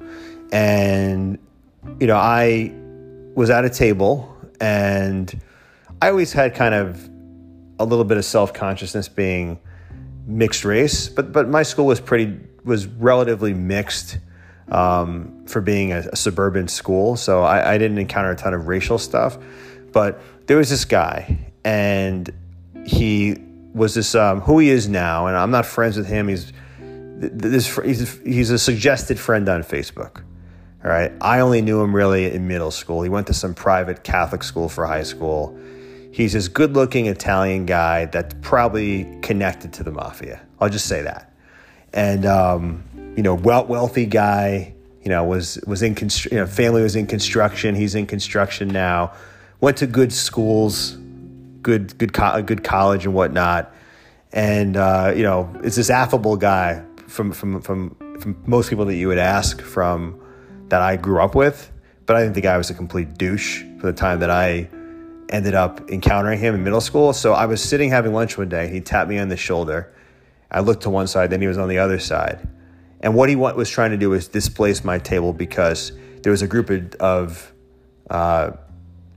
[0.52, 1.40] and
[2.00, 2.74] you know I
[3.36, 5.40] was at a table, and
[6.02, 7.10] I always had kind of
[7.80, 9.60] a little bit of self consciousness being
[10.26, 14.20] mixed race, but but my school was pretty was relatively mixed
[14.70, 18.68] um, for being a, a, suburban school, so I, I, didn't encounter a ton of
[18.68, 19.38] racial stuff.
[19.92, 22.32] But there was this guy, and
[22.86, 23.36] he
[23.74, 26.28] was this um, who he is now, and I'm not friends with him.
[26.28, 30.24] He's this he's, he's a suggested friend on Facebook.
[30.84, 33.04] All right, I only knew him really in middle school.
[33.04, 35.58] He went to some private Catholic school for high school
[36.14, 40.44] He's this good looking Italian guy that's probably connected to the mafia.
[40.60, 41.34] I'll just say that.
[41.92, 42.84] And, um,
[43.18, 46.96] you know, well, wealthy guy, you know, was, was in, constr- you know, family was
[46.96, 47.74] in construction.
[47.74, 49.14] He's in construction now.
[49.60, 51.00] Went to good schools,
[51.64, 53.74] good, good, co- good college and whatnot.
[54.32, 58.96] And, uh, you know, it's this affable guy from, from, from, from most people that
[58.96, 60.22] you would ask from
[60.74, 61.72] that I grew up with.
[62.08, 64.68] But I think the guy was a complete douche for the time that I
[65.30, 67.14] ended up encountering him in middle school.
[67.14, 68.70] So I was sitting having lunch one day.
[68.70, 69.94] He tapped me on the shoulder.
[70.50, 72.48] I looked to one side, then he was on the other side.
[73.02, 75.92] And what he was trying to do was displace my table because
[76.24, 77.54] there was a group of,
[78.10, 78.54] uh,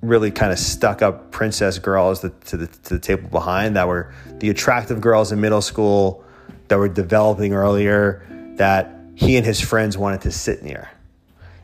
[0.02, 4.12] really kind of stuck up princess girls to, the, to the table behind that were
[4.40, 6.22] the attractive girls in middle school
[6.68, 10.90] that were developing earlier that he and his friends wanted to sit near.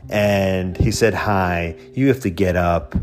[0.09, 2.95] And he said, Hi, you have to get up.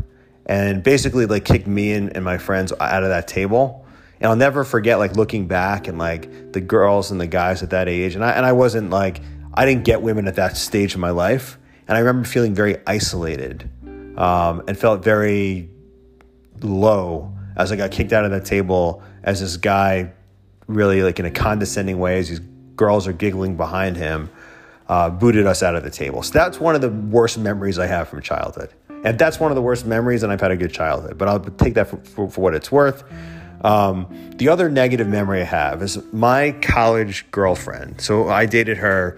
[0.46, 3.86] And basically, like, kicked me and, and my friends out of that table.
[4.20, 7.70] And I'll never forget, like, looking back and, like, the girls and the guys at
[7.70, 8.14] that age.
[8.14, 9.20] And I, and I wasn't, like,
[9.54, 11.58] I didn't get women at that stage of my life.
[11.86, 13.68] And I remember feeling very isolated
[14.16, 15.70] um, and felt very
[16.60, 20.12] low as I got kicked out of that table as this guy
[20.66, 22.40] really like in a condescending way as these
[22.76, 24.30] girls are giggling behind him
[24.90, 26.20] uh, booted us out of the table.
[26.20, 28.70] So that's one of the worst memories i have from childhood.
[29.04, 31.40] And that's one of the worst memories and i've had a good childhood but i'll
[31.40, 33.04] take that for, for, for what it's worth.
[33.62, 38.00] Um, the other negative memory i have is my college girlfriend.
[38.00, 39.16] So i dated her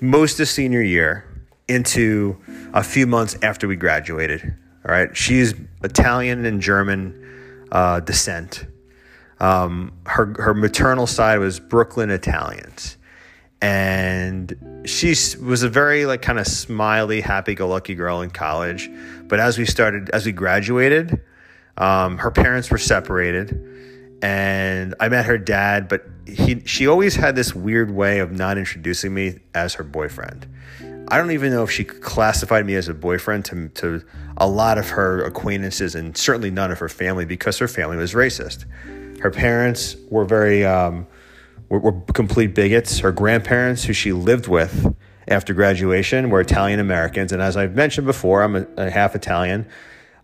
[0.00, 1.26] most of senior year
[1.68, 2.38] into
[2.72, 4.42] a few months after we graduated.
[4.88, 5.52] All right, she's
[5.84, 8.64] Italian and German uh, descent.
[9.38, 12.96] Um, her her maternal side was Brooklyn Italians,
[13.62, 15.08] and she
[15.42, 18.90] was a very like kind of smiley, happy-go-lucky girl in college.
[19.24, 21.20] But as we started, as we graduated,
[21.76, 25.88] um, her parents were separated, and I met her dad.
[25.88, 30.46] But he she always had this weird way of not introducing me as her boyfriend.
[31.12, 34.04] I don't even know if she classified me as a boyfriend to, to
[34.36, 38.14] a lot of her acquaintances and certainly none of her family because her family was
[38.14, 38.64] racist.
[39.20, 41.08] Her parents were very, um,
[41.70, 42.98] were, were complete bigots.
[42.98, 44.94] Her grandparents, who she lived with
[45.26, 47.32] after graduation, were Italian Americans.
[47.32, 49.66] And as I've mentioned before, I'm a, a half Italian.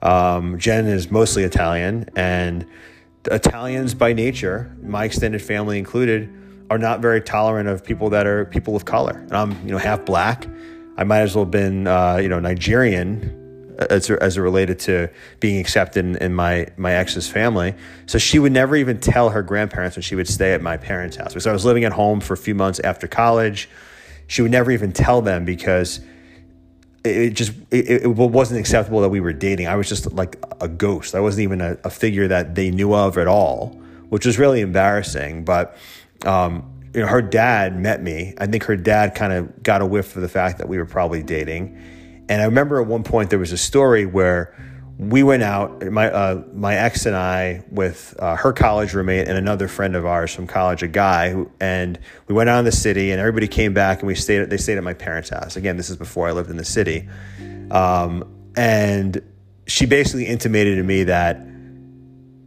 [0.03, 2.11] Um, Jen is mostly Italian.
[2.15, 2.67] And
[3.25, 6.31] Italians by nature, my extended family included,
[6.69, 9.13] are not very tolerant of people that are people of color.
[9.13, 10.47] And I'm, you know, half black.
[10.97, 13.46] I might as well have been, uh, you know, Nigerian
[13.79, 15.09] as, as it related to
[15.41, 17.75] being accepted in, in, my, my ex's family.
[18.07, 21.17] So she would never even tell her grandparents when she would stay at my parents'
[21.17, 21.29] house.
[21.29, 23.69] Because I was living at home for a few months after college.
[24.27, 26.01] She would never even tell them because
[27.05, 29.69] it just it, it wasn't acceptable that we were dating.
[29.69, 31.15] I was just like a ghost.
[31.15, 34.61] I wasn't even a, a figure that they knew of at all, which was really
[34.61, 35.45] embarrassing.
[35.45, 35.77] But
[36.25, 38.35] um, you know, her dad met me.
[38.39, 40.87] I think her dad kind of got a whiff of the fact that we were
[40.87, 41.81] probably dating.
[42.29, 44.55] And I remember at one point there was a story where
[44.99, 49.37] we went out, my uh, my ex and I, with uh, her college roommate and
[49.37, 52.73] another friend of ours from college, a guy, who, and we went out in the
[52.73, 54.49] city, and everybody came back, and we stayed.
[54.49, 55.57] They stayed at my parents' house.
[55.57, 57.09] Again, this is before I lived in the city,
[57.71, 58.25] um,
[58.57, 59.23] and
[59.67, 61.47] she basically intimated to me that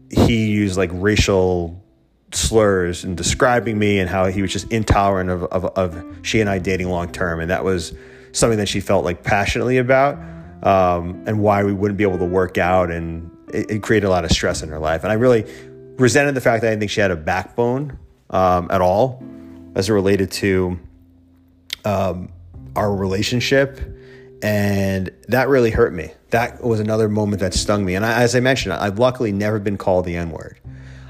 [0.09, 1.83] he used like racial
[2.31, 6.49] slurs and describing me and how he was just intolerant of, of, of she and
[6.49, 7.39] I dating long term.
[7.39, 7.93] And that was
[8.31, 10.15] something that she felt like passionately about
[10.63, 12.91] um, and why we wouldn't be able to work out.
[12.91, 15.03] And it, it, created a lot of stress in her life.
[15.03, 15.45] And I really
[15.97, 17.97] resented the fact that I didn't think she had a backbone
[18.29, 19.23] um, at all
[19.75, 20.79] as it related to
[21.85, 22.31] um,
[22.75, 23.79] our relationship.
[24.41, 26.11] And that really hurt me.
[26.29, 27.95] That was another moment that stung me.
[27.95, 30.59] And I, as I mentioned, I've luckily never been called the N word.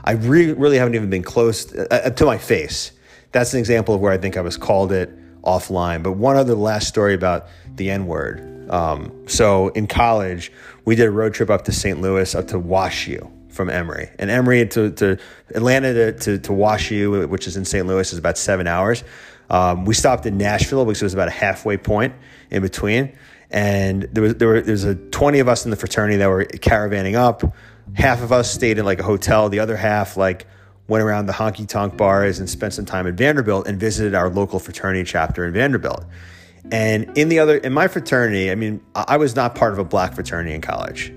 [0.04, 2.92] I re- really haven't even been close uh, uh, to my face.
[3.32, 5.12] That's an example of where I think I was called it
[5.44, 6.04] offline.
[6.04, 8.70] But one other last story about the N word.
[8.70, 10.52] Um, so in college,
[10.86, 12.00] we did a road trip up to St.
[12.00, 14.10] Louis, up to WashU from Emory.
[14.20, 15.18] And Emory to, to
[15.56, 17.86] Atlanta to, to, to which is in St.
[17.88, 19.04] Louis, is about seven hours.
[19.50, 22.14] Um, we stopped in Nashville, which was about a halfway point
[22.52, 23.18] in between.
[23.50, 26.46] And there was there were there's a 20 of us in the fraternity that were
[26.46, 27.42] caravanning up
[27.96, 30.48] half of us stayed in like a hotel, the other half like
[30.90, 34.30] went around the honky tonk bars and spent some time at Vanderbilt and visited our
[34.30, 36.04] local fraternity chapter in Vanderbilt.
[36.72, 39.84] And in the other, in my fraternity, I mean, I was not part of a
[39.84, 41.14] black fraternity in college.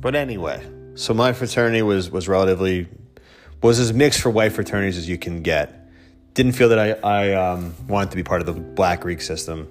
[0.00, 0.64] But anyway,
[0.94, 2.88] so my fraternity was was relatively
[3.62, 5.82] was as mixed for white fraternities as you can get
[6.34, 9.68] didn't feel that I, I um, wanted to be part of the black Greek system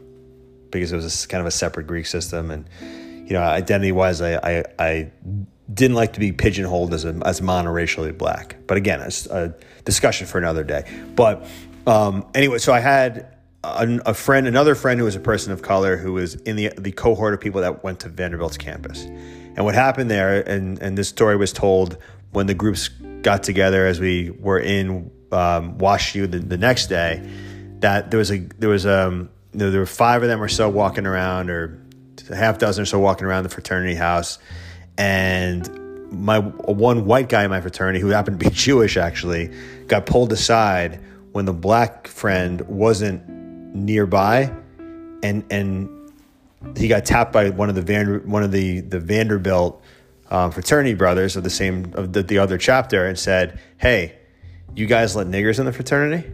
[0.71, 2.51] because it was kind of a separate Greek system.
[2.51, 5.11] And, you know, identity wise, I, I, I,
[5.73, 8.57] didn't like to be pigeonholed as, a, as monoracially black.
[8.67, 9.55] But again, it's a
[9.85, 10.83] discussion for another day.
[11.15, 11.47] But
[11.87, 15.61] um, anyway, so I had a, a, friend, another friend who was a person of
[15.61, 19.05] color who was in the, the cohort of people that went to Vanderbilt's campus.
[19.05, 21.97] And what happened there, and, and this story was told
[22.31, 22.89] when the groups
[23.21, 27.25] got together as we were in um, WashU the, the next day
[27.79, 30.47] that there was a there was um you know, there were five of them or
[30.47, 31.81] so walking around or
[32.29, 34.39] a half dozen or so walking around the fraternity house.
[34.97, 35.69] And
[36.11, 39.51] my one white guy in my fraternity who happened to be Jewish actually
[39.87, 40.99] got pulled aside
[41.31, 43.27] when the black friend wasn't
[43.73, 44.53] nearby,
[45.23, 45.89] and and
[46.77, 49.81] he got tapped by one of the Vander, one of the the Vanderbilt
[50.29, 54.17] um, fraternity brothers of the same of the, the other chapter and said, "Hey,
[54.75, 56.29] you guys let niggers in the fraternity?"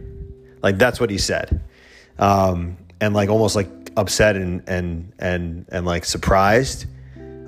[0.62, 1.62] Like that's what he said,
[2.18, 6.86] um, and like almost like upset and and and and like surprised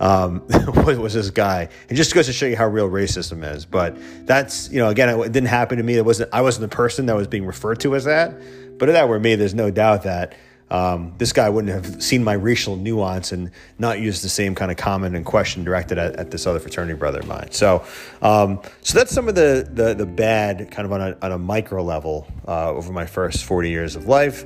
[0.01, 0.43] um,
[0.87, 1.69] was this guy.
[1.89, 3.67] And just goes to show you how real racism is.
[3.67, 3.97] But
[4.27, 5.95] that's, you know, again, it didn't happen to me.
[5.95, 8.35] It wasn't, I wasn't the person that was being referred to as that.
[8.79, 10.35] But if that were me, there's no doubt that
[10.71, 14.71] um, this guy wouldn't have seen my racial nuance and not used the same kind
[14.71, 17.49] of comment and question directed at, at this other fraternity brother of mine.
[17.51, 17.85] So,
[18.23, 21.39] um, so that's some of the, the, the bad kind of on a, on a
[21.39, 24.45] micro level uh, over my first 40 years of life.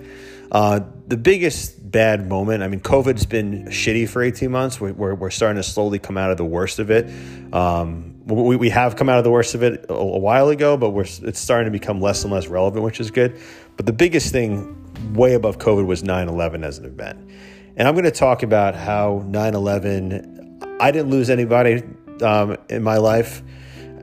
[0.51, 4.81] Uh, the biggest bad moment, I mean, COVID's been shitty for 18 months.
[4.81, 7.11] We're, we're, we're starting to slowly come out of the worst of it.
[7.53, 10.77] Um, we, we have come out of the worst of it a, a while ago,
[10.77, 13.41] but we're, it's starting to become less and less relevant, which is good.
[13.77, 14.81] But the biggest thing
[15.15, 17.31] way above COVID was 9 11 as an event.
[17.77, 21.83] And I'm going to talk about how 9 11, I didn't lose anybody
[22.23, 23.43] um, in my life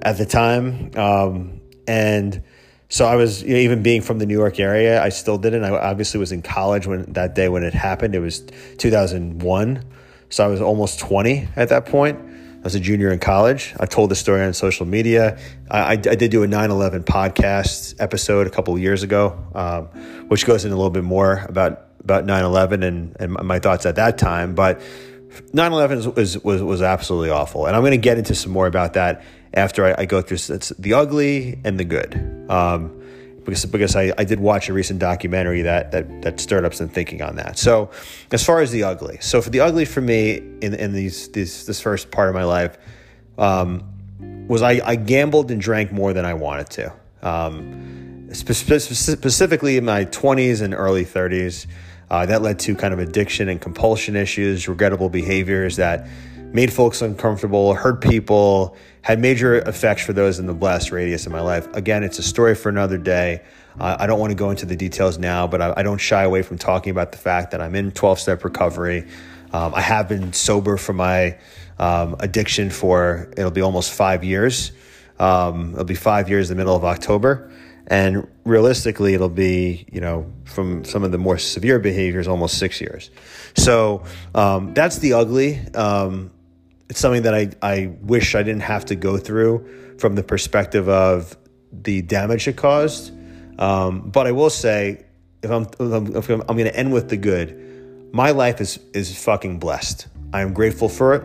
[0.01, 0.91] at the time.
[0.95, 2.43] Um, and
[2.91, 5.63] so I was you know, even being from the New York area, I still didn't.
[5.63, 8.15] I obviously was in college when that day when it happened.
[8.15, 8.41] It was
[8.79, 9.85] 2001,
[10.29, 12.19] so I was almost 20 at that point.
[12.19, 13.73] I was a junior in college.
[13.79, 15.39] I told the story on social media.
[15.69, 19.85] I, I, did do a 9/11 podcast episode a couple years ago, um,
[20.27, 23.95] which goes in a little bit more about about 9/11 and, and my thoughts at
[23.95, 24.53] that time.
[24.53, 24.81] But
[25.53, 28.93] 9/11 was was was absolutely awful, and I'm going to get into some more about
[28.93, 29.23] that
[29.53, 30.37] after I, I go through
[30.79, 32.47] the ugly and the good.
[32.49, 32.97] Um,
[33.43, 36.89] because because I, I did watch a recent documentary that, that that stirred up some
[36.89, 37.57] thinking on that.
[37.57, 37.89] So
[38.31, 41.65] as far as the ugly, so for the ugly for me in in these, these
[41.65, 42.77] this first part of my life
[43.37, 43.83] um,
[44.47, 46.93] was I, I gambled and drank more than I wanted to.
[47.23, 51.67] Um, spe- specifically in my 20s and early 30s,
[52.09, 56.07] uh, that led to kind of addiction and compulsion issues, regrettable behaviors that
[56.53, 61.31] made folks uncomfortable, hurt people, had major effects for those in the blast radius of
[61.31, 61.67] my life.
[61.73, 63.41] Again, it's a story for another day.
[63.79, 66.23] Uh, I don't want to go into the details now, but I, I, don't shy
[66.23, 69.07] away from talking about the fact that I'm in 12 step recovery.
[69.53, 71.37] Um, I have been sober for my
[71.79, 74.71] um, addiction for it'll be almost five years.
[75.19, 77.51] Um, it'll be five years in the middle of October.
[77.87, 82.79] And realistically, it'll be, you know, from some of the more severe behaviors, almost six
[82.79, 83.09] years.
[83.55, 84.03] So
[84.35, 85.59] um, that's the ugly.
[86.91, 90.89] It's something that I, I wish I didn't have to go through from the perspective
[90.89, 91.37] of
[91.71, 93.13] the damage it caused.
[93.57, 95.05] Um, but I will say,
[95.41, 99.23] if I'm, if I'm, I'm going to end with the good, my life is, is
[99.23, 100.07] fucking blessed.
[100.33, 101.23] I am grateful for it.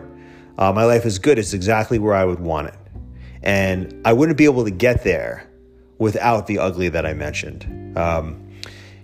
[0.57, 1.37] Uh, my life is good.
[1.37, 2.75] It's exactly where I would want it.
[3.43, 5.49] And I wouldn't be able to get there
[5.97, 7.97] without the ugly that I mentioned.
[7.97, 8.53] Um,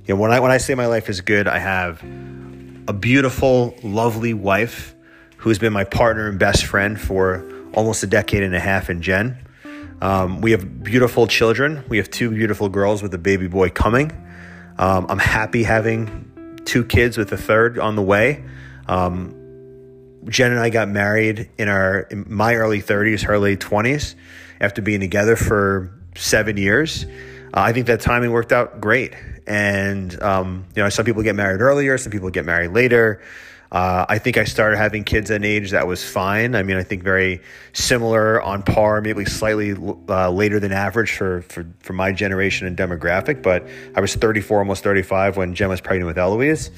[0.06, 2.02] you know, when I, when I say my life is good, I have
[2.88, 4.96] a beautiful, lovely wife
[5.44, 9.02] who's been my partner and best friend for almost a decade and a half in
[9.02, 9.38] Jen.
[10.02, 11.84] Um, we have beautiful children.
[11.90, 14.14] We have two beautiful girls with a baby boy coming.
[14.78, 18.42] Um, I'm happy having two kids with a third on the way.
[18.88, 19.36] Um,
[20.30, 24.16] Jen and I got married in our in my early 30s, her late 20s,
[24.62, 27.04] after being together for seven years.
[27.54, 29.14] Uh, I think that timing worked out great.
[29.46, 33.22] And um, you know, some people get married earlier, some people get married later.
[33.74, 36.54] Uh, I think I started having kids at an age that was fine.
[36.54, 37.42] I mean, I think very
[37.74, 39.74] similar on par, maybe slightly
[40.08, 43.42] uh, later than average for, for, for my generation and demographic.
[43.42, 46.70] But I was 34, almost 35 when Jen was pregnant with Eloise,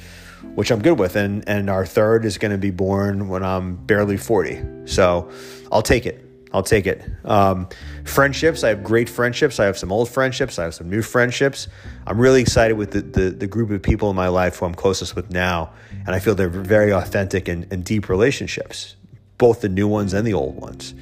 [0.56, 1.18] which I'm good with.
[1.18, 4.62] And, and our third is going to be born when I'm barely 40.
[4.86, 5.30] So
[5.74, 6.22] I'll take it.
[6.56, 7.04] I'll take it.
[7.26, 7.68] Um,
[8.06, 9.60] friendships, I have great friendships.
[9.60, 10.58] I have some old friendships.
[10.58, 11.68] I have some new friendships.
[12.08, 14.74] I'm really excited with the, the, the, group of people in my life who I'm
[14.74, 15.74] closest with now.
[15.92, 18.96] And I feel they're very authentic and, and deep relationships,
[19.38, 20.96] both the new ones and the old ones.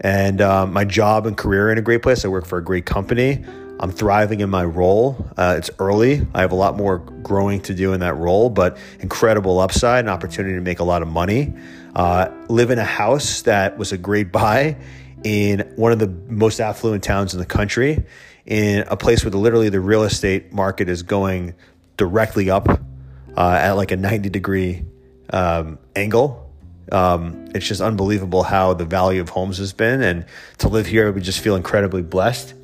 [0.00, 2.24] And um, my job and career are in a great place.
[2.24, 3.44] I work for a great company.
[3.78, 5.24] I'm thriving in my role.
[5.36, 6.26] Uh, it's early.
[6.34, 10.10] I have a lot more growing to do in that role, but incredible upside and
[10.10, 11.54] opportunity to make a lot of money.
[11.94, 14.76] Uh, live in a house that was a great buy
[15.24, 18.04] in one of the most affluent towns in the country,
[18.46, 21.54] in a place where the, literally the real estate market is going
[21.96, 22.68] directly up
[23.36, 24.84] uh, at like a 90 degree
[25.32, 26.50] um, angle.
[26.90, 30.02] Um, it's just unbelievable how the value of homes has been.
[30.02, 30.26] And
[30.58, 32.54] to live here, we just feel incredibly blessed.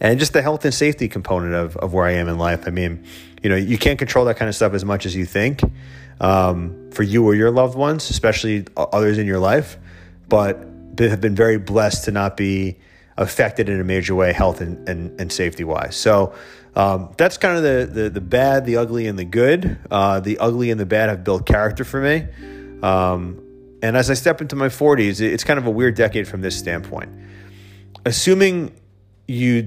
[0.00, 2.64] And just the health and safety component of, of where I am in life.
[2.66, 3.04] I mean,
[3.42, 5.60] you know, you can't control that kind of stuff as much as you think
[6.20, 9.78] um, for you or your loved ones, especially others in your life.
[10.28, 10.66] But
[10.98, 12.76] have been very blessed to not be
[13.16, 15.96] affected in a major way, health and, and, and safety wise.
[15.96, 16.34] So
[16.74, 19.78] um, that's kind of the, the, the bad, the ugly, and the good.
[19.90, 22.26] Uh, the ugly and the bad have built character for me.
[22.82, 23.42] Um,
[23.82, 26.56] and as I step into my 40s, it's kind of a weird decade from this
[26.58, 27.10] standpoint.
[28.04, 28.74] Assuming
[29.26, 29.62] you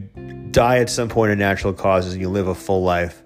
[0.52, 3.23] die at some point of natural causes and you live a full life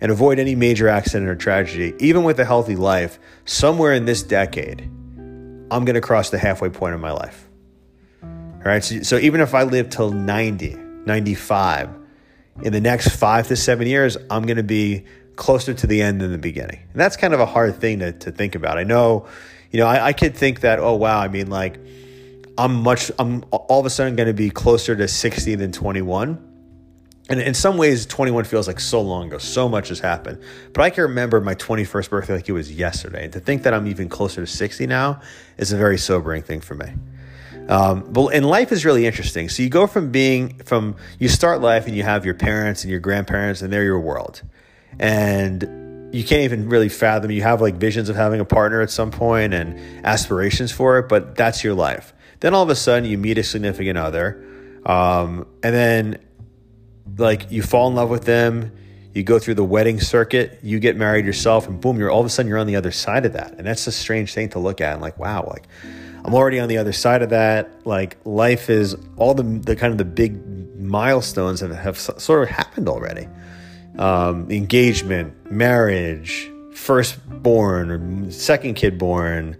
[0.00, 4.22] and avoid any major accident or tragedy, even with a healthy life, somewhere in this
[4.22, 4.82] decade,
[5.70, 7.48] I'm going to cross the halfway point of my life.
[8.22, 8.84] All right.
[8.84, 10.74] So, so even if I live till 90,
[11.06, 11.90] 95,
[12.62, 15.04] in the next five to seven years, I'm going to be
[15.36, 16.80] closer to the end than the beginning.
[16.92, 18.78] And that's kind of a hard thing to, to think about.
[18.78, 19.26] I know,
[19.70, 21.78] you know, I, I could think that, oh, wow, I mean, like,
[22.58, 26.45] I'm much, I'm all of a sudden going to be closer to 60 than 21.
[27.28, 29.38] And in some ways, 21 feels like so long ago.
[29.38, 30.40] So much has happened.
[30.72, 33.24] But I can remember my 21st birthday like it was yesterday.
[33.24, 35.20] And to think that I'm even closer to 60 now
[35.58, 36.92] is a very sobering thing for me.
[37.68, 39.48] Um, but and life is really interesting.
[39.48, 42.90] So you go from being from you start life and you have your parents and
[42.90, 44.42] your grandparents and they're your world,
[44.98, 47.30] and you can't even really fathom.
[47.32, 51.08] You have like visions of having a partner at some point and aspirations for it,
[51.08, 52.14] but that's your life.
[52.38, 54.44] Then all of a sudden you meet a significant other,
[54.84, 56.18] um, and then
[57.16, 58.72] like you fall in love with them
[59.16, 62.26] you go through the wedding circuit you get married yourself and boom you're all of
[62.26, 63.52] a sudden you're on the other side of that.
[63.52, 65.66] And that's a strange thing to look at and like wow like
[66.24, 67.86] i'm already on the other side of that.
[67.86, 70.38] Like life is all the, the kind of the big
[70.78, 73.26] milestones have, have sort of happened already.
[73.98, 79.56] Um, engagement marriage firstborn or second kid born.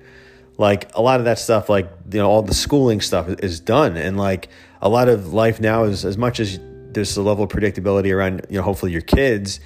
[0.58, 3.96] Like a lot of that stuff like you know all the schooling stuff is done.
[3.96, 4.48] And like
[4.82, 6.60] a lot of life now is as much as
[6.96, 9.60] there's a level of predictability around you know hopefully your kids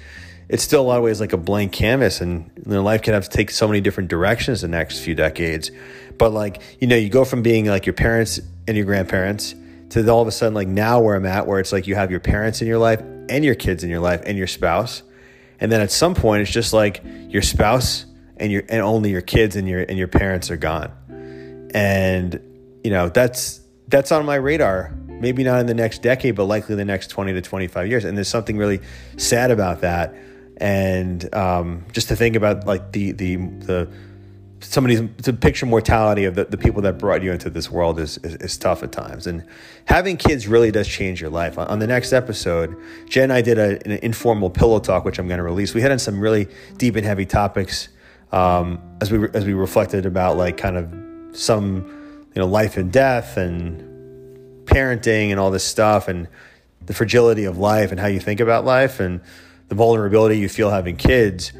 [0.51, 3.13] it's still a lot of ways like a blank canvas and you know, life can
[3.13, 5.71] have to take so many different directions the next few decades.
[6.17, 9.55] But like you know you go from being like your parents and your grandparents
[9.91, 12.11] to all of a sudden like now where i'm at where it's like you have
[12.11, 15.03] your parents in your life and your kids in your life and your spouse.
[15.59, 18.05] And then at some point it's just like your spouse
[18.35, 20.91] and your and only your kids and your and your parents are gone.
[21.73, 22.41] And
[22.83, 26.75] you know that's that's on my radar maybe not in the next decade, but likely
[26.75, 28.05] the next 20 to 25 years.
[28.05, 28.81] And there's something really
[29.17, 30.15] sad about that.
[30.57, 33.91] And um, just to think about like the, the, the,
[34.59, 38.17] somebody's to picture mortality of the, the people that brought you into this world is,
[38.19, 39.25] is, is, tough at times.
[39.25, 39.43] And
[39.85, 41.57] having kids really does change your life.
[41.57, 42.75] On, on the next episode,
[43.07, 45.73] Jen and I did a, an informal pillow talk, which I'm going to release.
[45.73, 46.47] We hit on some really
[46.77, 47.89] deep and heavy topics
[48.31, 50.93] um, as we as we reflected about like kind of
[51.35, 53.90] some you know life and death and
[54.65, 56.27] parenting and all this stuff and
[56.85, 59.21] the fragility of life and how you think about life and
[59.67, 61.53] the vulnerability you feel having kids.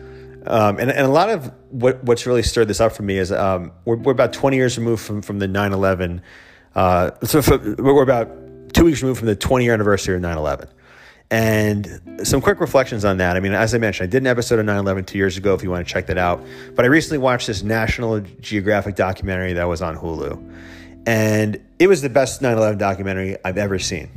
[0.46, 3.32] Um, and, and a lot of what, what's really stirred this up for me is
[3.32, 6.22] um, we're, we're, about 20 years removed from, from the 9 11.
[6.74, 7.42] Uh, so
[7.78, 10.68] we're about two weeks removed from the 20 year anniversary of 9 11.
[11.30, 13.38] And some quick reflections on that.
[13.38, 15.54] I mean, as I mentioned, I did an episode of 9 11 two years ago
[15.54, 16.44] if you want to check that out.
[16.76, 20.52] But I recently watched this National Geographic documentary that was on Hulu.
[21.06, 24.10] And it was the best 9 11 documentary I've ever seen.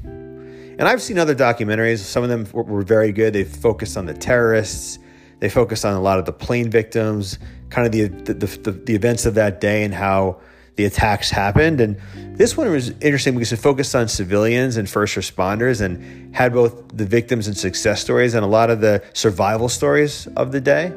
[0.78, 1.98] And I've seen other documentaries.
[1.98, 3.32] Some of them were, very good.
[3.32, 4.98] They focused on the terrorists,
[5.40, 7.38] they focused on a lot of the plane victims,
[7.70, 10.40] kind of the, the, the, the events of that day and how
[10.76, 11.80] the attacks happened.
[11.80, 12.00] And
[12.36, 16.96] this one was interesting because it focused on civilians and first responders and had both
[16.96, 20.92] the victims and success stories and a lot of the survival stories of the day.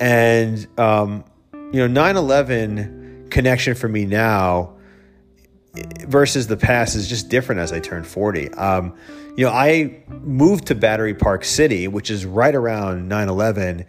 [0.00, 4.71] And, um, you know, 9 11 connection for me now
[5.74, 8.50] versus the past is just different as I turned 40.
[8.54, 8.94] Um,
[9.36, 13.86] you know, I moved to Battery Park City, which is right around 9 11.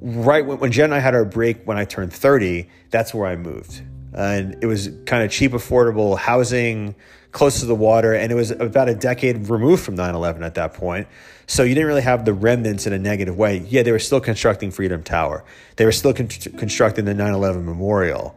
[0.00, 3.26] Right when, when Jen and I had our break when I turned 30, that's where
[3.26, 3.82] I moved.
[4.12, 6.94] And it was kind of cheap, affordable housing
[7.32, 8.14] close to the water.
[8.14, 11.08] And it was about a decade removed from 9 11 at that point.
[11.48, 13.58] So you didn't really have the remnants in a negative way.
[13.68, 17.64] Yeah, they were still constructing Freedom Tower, they were still con- constructing the 9 11
[17.64, 18.36] memorial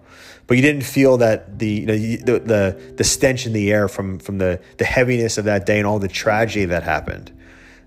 [0.50, 3.88] but you didn't feel that the you know the, the the stench in the air
[3.88, 7.32] from from the the heaviness of that day and all the tragedy that happened.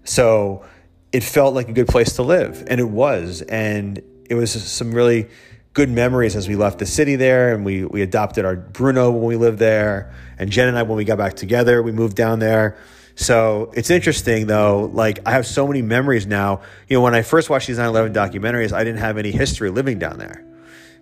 [0.04, 0.64] So
[1.10, 4.00] it felt like a good place to live, and it was, and
[4.30, 5.28] it was some really
[5.74, 9.24] good memories as we left the city there, and we we adopted our Bruno when
[9.24, 12.38] we lived there, and Jen and I when we got back together, we moved down
[12.38, 12.78] there.
[13.16, 16.60] So it's interesting though, like I have so many memories now.
[16.88, 19.68] You know, when I first watched these 9 11 documentaries, I didn't have any history
[19.68, 20.46] living down there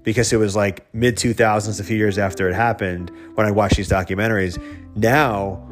[0.03, 3.77] because it was like mid 2000s, a few years after it happened when I watched
[3.77, 4.61] these documentaries.
[4.97, 5.67] Now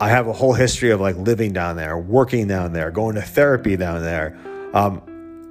[0.00, 3.22] I have a whole history of like living down there, working down there, going to
[3.22, 4.38] therapy down there.
[4.74, 5.02] Um,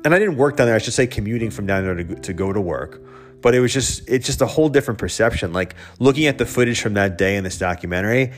[0.03, 0.75] and I didn't work down there.
[0.75, 3.01] I should say commuting from down there to, to go to work.
[3.41, 5.53] But it was just it's just a whole different perception.
[5.53, 8.33] Like looking at the footage from that day in this documentary,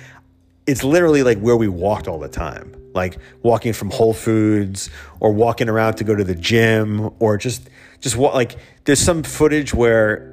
[0.66, 2.76] it's literally like where we walked all the time.
[2.94, 4.90] Like walking from Whole Foods
[5.20, 7.70] or walking around to go to the gym or just
[8.04, 10.30] just what like there's some footage where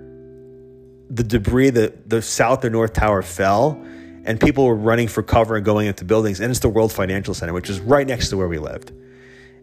[1.08, 3.80] the debris the the south or north tower fell
[4.24, 7.32] and people were running for cover and going into buildings and it's the World Financial
[7.32, 8.92] Center which is right next to where we lived.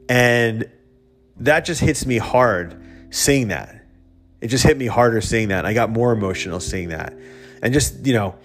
[0.10, 0.70] And
[1.42, 3.84] that just hits me hard seeing that.
[4.40, 5.66] It just hit me harder seeing that.
[5.66, 7.14] I got more emotional seeing that.
[7.62, 8.36] And just, you know,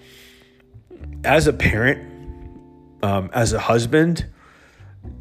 [1.23, 4.25] as a parent, um, as a husband,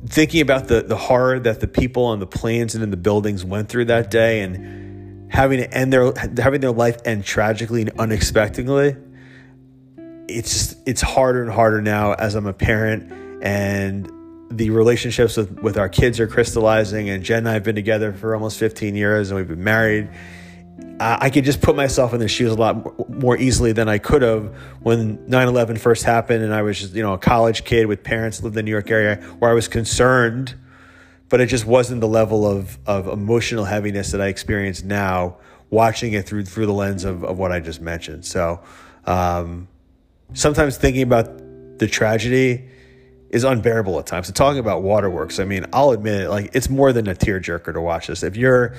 [0.06, 3.44] thinking about the, the horror that the people on the planes and in the buildings
[3.44, 7.92] went through that day and having to end their having their life end tragically and
[7.98, 8.96] unexpectedly
[10.28, 13.10] it's it's harder and harder now as I'm a parent
[13.42, 14.10] and
[14.50, 18.12] the relationships with, with our kids are crystallizing and Jen and I have been together
[18.12, 20.10] for almost 15 years and we've been married
[21.00, 24.22] I could just put myself in their shoes a lot more easily than I could
[24.22, 28.02] have when 9/11 first happened, and I was just you know a college kid with
[28.02, 30.54] parents lived in the New York area where I was concerned,
[31.28, 35.36] but it just wasn't the level of of emotional heaviness that I experience now
[35.70, 38.24] watching it through through the lens of, of what I just mentioned.
[38.24, 38.60] So
[39.06, 39.68] um,
[40.34, 42.68] sometimes thinking about the tragedy
[43.30, 44.26] is unbearable at times.
[44.26, 47.72] So talking about waterworks, I mean, I'll admit it, like it's more than a tearjerker
[47.72, 48.22] to watch this.
[48.22, 48.74] If you're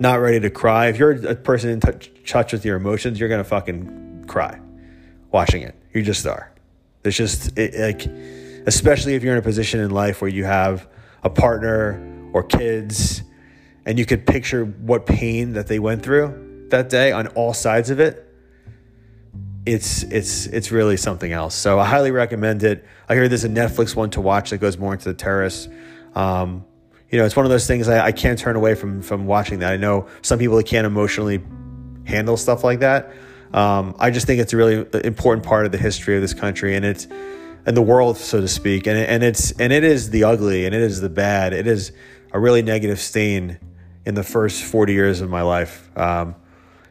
[0.00, 3.28] not ready to cry, if you're a person in touch, touch with your emotions, you're
[3.28, 4.60] gonna fucking cry
[5.30, 5.74] watching it.
[5.92, 6.50] You just are.
[7.04, 8.06] It's just it, like,
[8.66, 10.88] especially if you're in a position in life where you have
[11.22, 12.00] a partner
[12.32, 13.22] or kids,
[13.86, 17.90] and you could picture what pain that they went through that day on all sides
[17.90, 18.24] of it
[19.66, 21.54] it's it's it's really something else.
[21.54, 22.84] So I highly recommend it.
[23.08, 25.68] I hear there's a Netflix one to watch that goes more into the terrorists.
[26.14, 26.64] Um,
[27.14, 29.60] you know, it's one of those things I, I, can't turn away from from watching
[29.60, 29.72] that.
[29.72, 31.40] I know some people can't emotionally
[32.06, 33.12] handle stuff like that.
[33.52, 36.74] Um, I just think it's a really important part of the history of this country
[36.74, 37.06] and it's
[37.66, 38.88] and the world, so to speak.
[38.88, 41.52] And and it's and it is the ugly and it is the bad.
[41.52, 41.92] It is
[42.32, 43.60] a really negative stain
[44.04, 45.96] in the first 40 years of my life.
[45.96, 46.34] Um,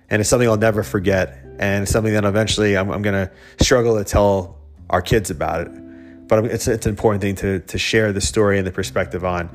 [0.10, 3.98] and it's something I'll never forget and something that eventually I'm, I'm going to struggle
[3.98, 4.58] to tell
[4.90, 6.28] our kids about it.
[6.30, 9.50] But it's, it's an important thing to, to share the story and the perspective on,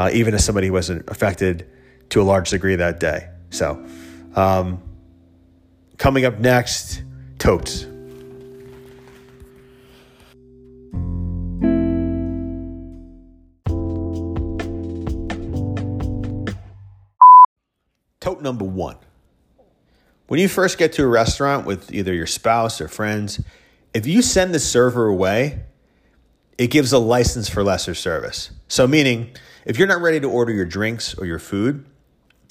[0.00, 1.66] uh, even as somebody wasn't affected
[2.08, 3.28] to a large degree that day.
[3.50, 3.84] So,
[4.34, 4.82] um,
[5.98, 7.02] coming up next,
[7.38, 7.82] totes.
[18.20, 18.96] Tote number one.
[20.28, 23.38] When you first get to a restaurant with either your spouse or friends,
[23.92, 25.64] if you send the server away,
[26.56, 28.50] it gives a license for lesser service.
[28.66, 29.34] So, meaning,
[29.64, 31.84] if you're not ready to order your drinks or your food,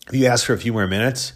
[0.08, 1.34] if you ask for a few more minutes,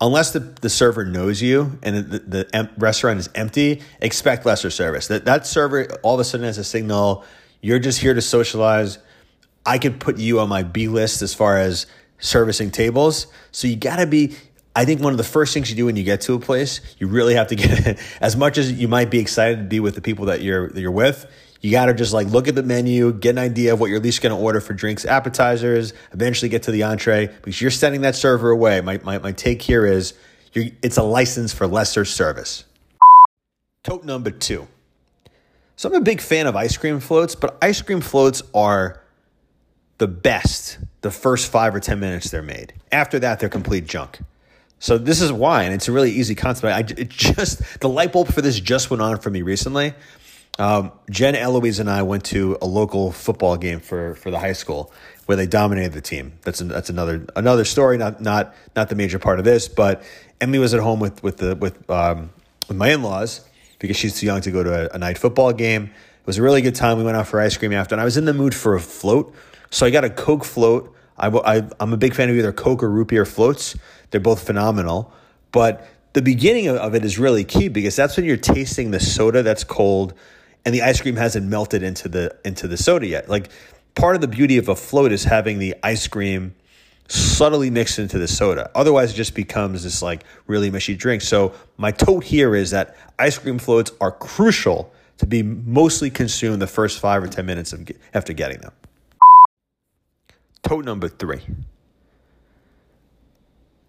[0.00, 4.70] unless the, the server knows you and the, the em- restaurant is empty, expect lesser
[4.70, 5.08] service.
[5.08, 7.24] That, that server all of a sudden has a signal
[7.62, 8.98] you're just here to socialize.
[9.66, 11.86] I could put you on my B list as far as
[12.18, 13.26] servicing tables.
[13.52, 14.36] So you got to be
[14.74, 16.80] I think one of the first things you do when you get to a place,
[16.98, 19.96] you really have to get as much as you might be excited to be with
[19.96, 21.30] the people that you're that you're with.
[21.60, 23.98] You got to just like look at the menu, get an idea of what you're
[23.98, 27.70] at least going to order for drinks, appetizers, eventually get to the entree because you're
[27.70, 28.80] sending that server away.
[28.80, 30.14] My, my, my take here is
[30.54, 32.64] it's a license for lesser service.
[33.84, 34.66] Tote number two.
[35.76, 39.02] So I'm a big fan of ice cream floats, but ice cream floats are
[39.98, 42.74] the best the first five or 10 minutes they're made.
[42.92, 44.18] After that, they're complete junk.
[44.78, 46.64] So this is why, and it's a really easy concept.
[46.72, 49.94] I it just the light bulb for this just went on for me recently.
[50.60, 54.52] Um, Jen, Eloise, and I went to a local football game for for the high
[54.52, 54.92] school
[55.24, 56.34] where they dominated the team.
[56.42, 57.96] That's that's another another story.
[57.96, 60.02] Not not not the major part of this, but
[60.38, 62.28] Emily was at home with with the with um,
[62.68, 63.40] with my in laws
[63.78, 65.84] because she's too young to go to a, a night football game.
[65.84, 66.98] It was a really good time.
[66.98, 68.80] We went out for ice cream after, and I was in the mood for a
[68.80, 69.34] float,
[69.70, 70.94] so I got a Coke float.
[71.16, 73.76] I, I I'm a big fan of either Coke or root beer floats.
[74.10, 75.10] They're both phenomenal.
[75.52, 79.42] But the beginning of it is really key because that's when you're tasting the soda
[79.42, 80.12] that's cold
[80.64, 83.28] and the ice cream hasn't melted into the into the soda yet.
[83.28, 83.50] Like
[83.94, 86.54] part of the beauty of a float is having the ice cream
[87.08, 88.70] subtly mixed into the soda.
[88.74, 91.22] Otherwise, it just becomes this like really mushy drink.
[91.22, 96.62] So my tote here is that ice cream floats are crucial to be mostly consumed
[96.62, 98.72] the first five or ten minutes of, after getting them.
[100.62, 101.40] Tote number three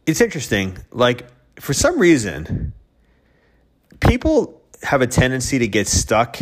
[0.05, 0.77] it's interesting.
[0.91, 1.25] Like,
[1.59, 2.73] for some reason,
[3.99, 6.39] people have a tendency to get stuck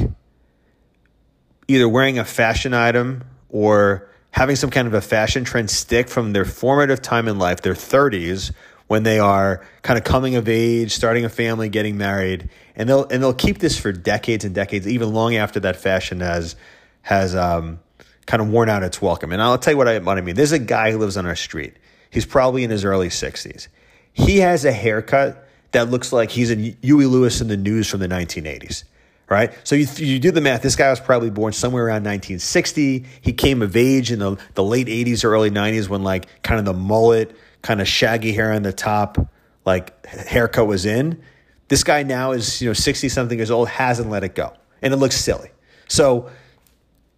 [1.70, 6.34] either wearing a fashion item or having some kind of a fashion trend stick from
[6.34, 8.52] their formative time in life, their 30s,
[8.88, 13.08] when they are kind of coming of age, starting a family, getting married, and they'll
[13.10, 16.56] and they'll keep this for decades and decades, even long after that fashion has
[17.04, 17.80] has um,
[18.26, 19.32] kind of worn out its welcome.
[19.32, 20.36] And I'll tell you what I what I mean.
[20.36, 21.76] There's a guy who lives on our street.
[22.10, 23.68] He's probably in his early 60s.
[24.12, 28.00] He has a haircut that looks like he's in Huey Lewis in the news from
[28.00, 28.86] the 1980s
[29.30, 29.54] right?
[29.64, 30.62] So you, you do the math.
[30.62, 33.06] This guy was probably born somewhere around 1960.
[33.22, 36.60] He came of age in the, the late 80s or early 90s when like kind
[36.60, 39.18] of the mullet kind of shaggy hair on the top,
[39.66, 41.22] like haircut was in.
[41.68, 44.54] This guy now is, you know, 60 something years old, hasn't let it go.
[44.82, 45.52] And it looks silly.
[45.88, 46.30] So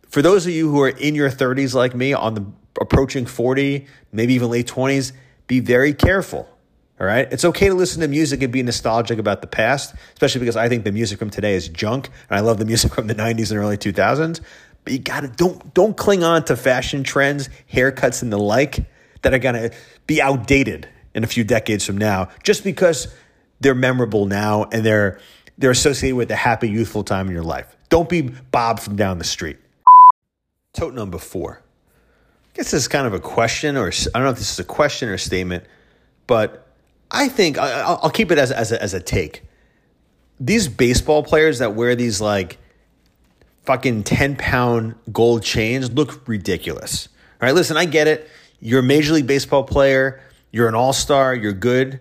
[0.09, 2.45] for those of you who are in your 30s like me, on the
[2.81, 5.13] approaching 40, maybe even late 20s,
[5.47, 6.49] be very careful.
[7.01, 7.27] All right.
[7.33, 10.69] It's okay to listen to music and be nostalgic about the past, especially because I
[10.69, 12.11] think the music from today is junk.
[12.29, 14.39] And I love the music from the 90s and early 2000s.
[14.83, 18.85] But you gotta don't don't cling on to fashion trends, haircuts, and the like
[19.23, 19.71] that are going to
[20.05, 23.07] be outdated in a few decades from now just because
[23.61, 25.19] they're memorable now and they're
[25.57, 27.75] they're associated with a happy youthful time in your life.
[27.89, 29.57] Don't be Bob from down the street.
[30.73, 31.63] Tote number four.
[31.63, 34.59] I guess this is kind of a question, or I don't know if this is
[34.59, 35.63] a question or a statement,
[36.27, 36.60] but
[37.11, 39.43] I think I'll keep it as, as, a, as a take.
[40.39, 42.57] These baseball players that wear these like
[43.63, 47.09] fucking 10 pound gold chains look ridiculous.
[47.41, 48.29] All right, listen, I get it.
[48.61, 51.99] You're a Major League Baseball player, you're an all star, you're good.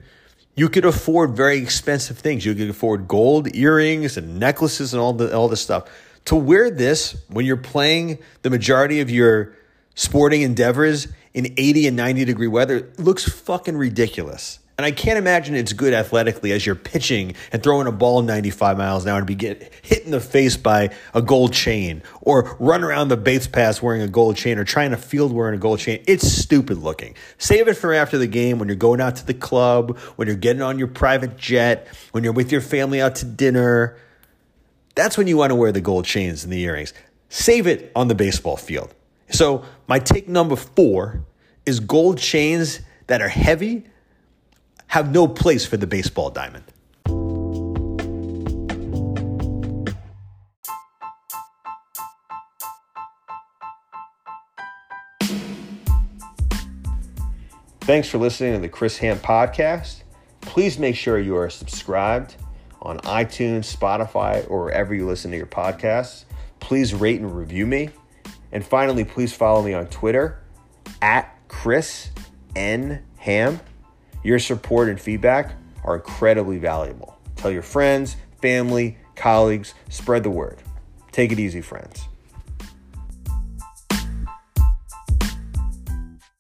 [0.54, 2.44] You could afford very expensive things.
[2.44, 5.88] You could afford gold earrings and necklaces and all the all this stuff.
[6.26, 9.56] To wear this when you're playing the majority of your
[9.94, 14.58] sporting endeavors in 80 and 90 degree weather looks fucking ridiculous.
[14.80, 18.78] And I can't imagine it's good athletically as you're pitching and throwing a ball 95
[18.78, 22.56] miles an hour and be get hit in the face by a gold chain or
[22.58, 25.58] run around the base pass wearing a gold chain or trying to field wearing a
[25.58, 26.02] gold chain.
[26.06, 27.14] It's stupid looking.
[27.36, 30.34] Save it for after the game when you're going out to the club, when you're
[30.38, 33.98] getting on your private jet, when you're with your family out to dinner.
[34.94, 36.94] That's when you want to wear the gold chains and the earrings.
[37.28, 38.94] Save it on the baseball field.
[39.28, 41.22] So, my take number four
[41.66, 43.84] is gold chains that are heavy
[44.90, 46.64] have no place for the baseball diamond.
[57.82, 60.02] Thanks for listening to the Chris Ham podcast.
[60.40, 62.34] Please make sure you are subscribed
[62.82, 66.24] on iTunes, Spotify, or wherever you listen to your podcasts.
[66.58, 67.90] Please rate and review me.
[68.50, 70.42] And finally, please follow me on Twitter
[71.00, 72.10] at Chris
[72.56, 73.04] N.
[73.18, 73.60] Ham.
[74.22, 75.54] Your support and feedback
[75.84, 77.18] are incredibly valuable.
[77.36, 80.62] Tell your friends, family, colleagues, spread the word.
[81.10, 82.09] Take it easy, friends.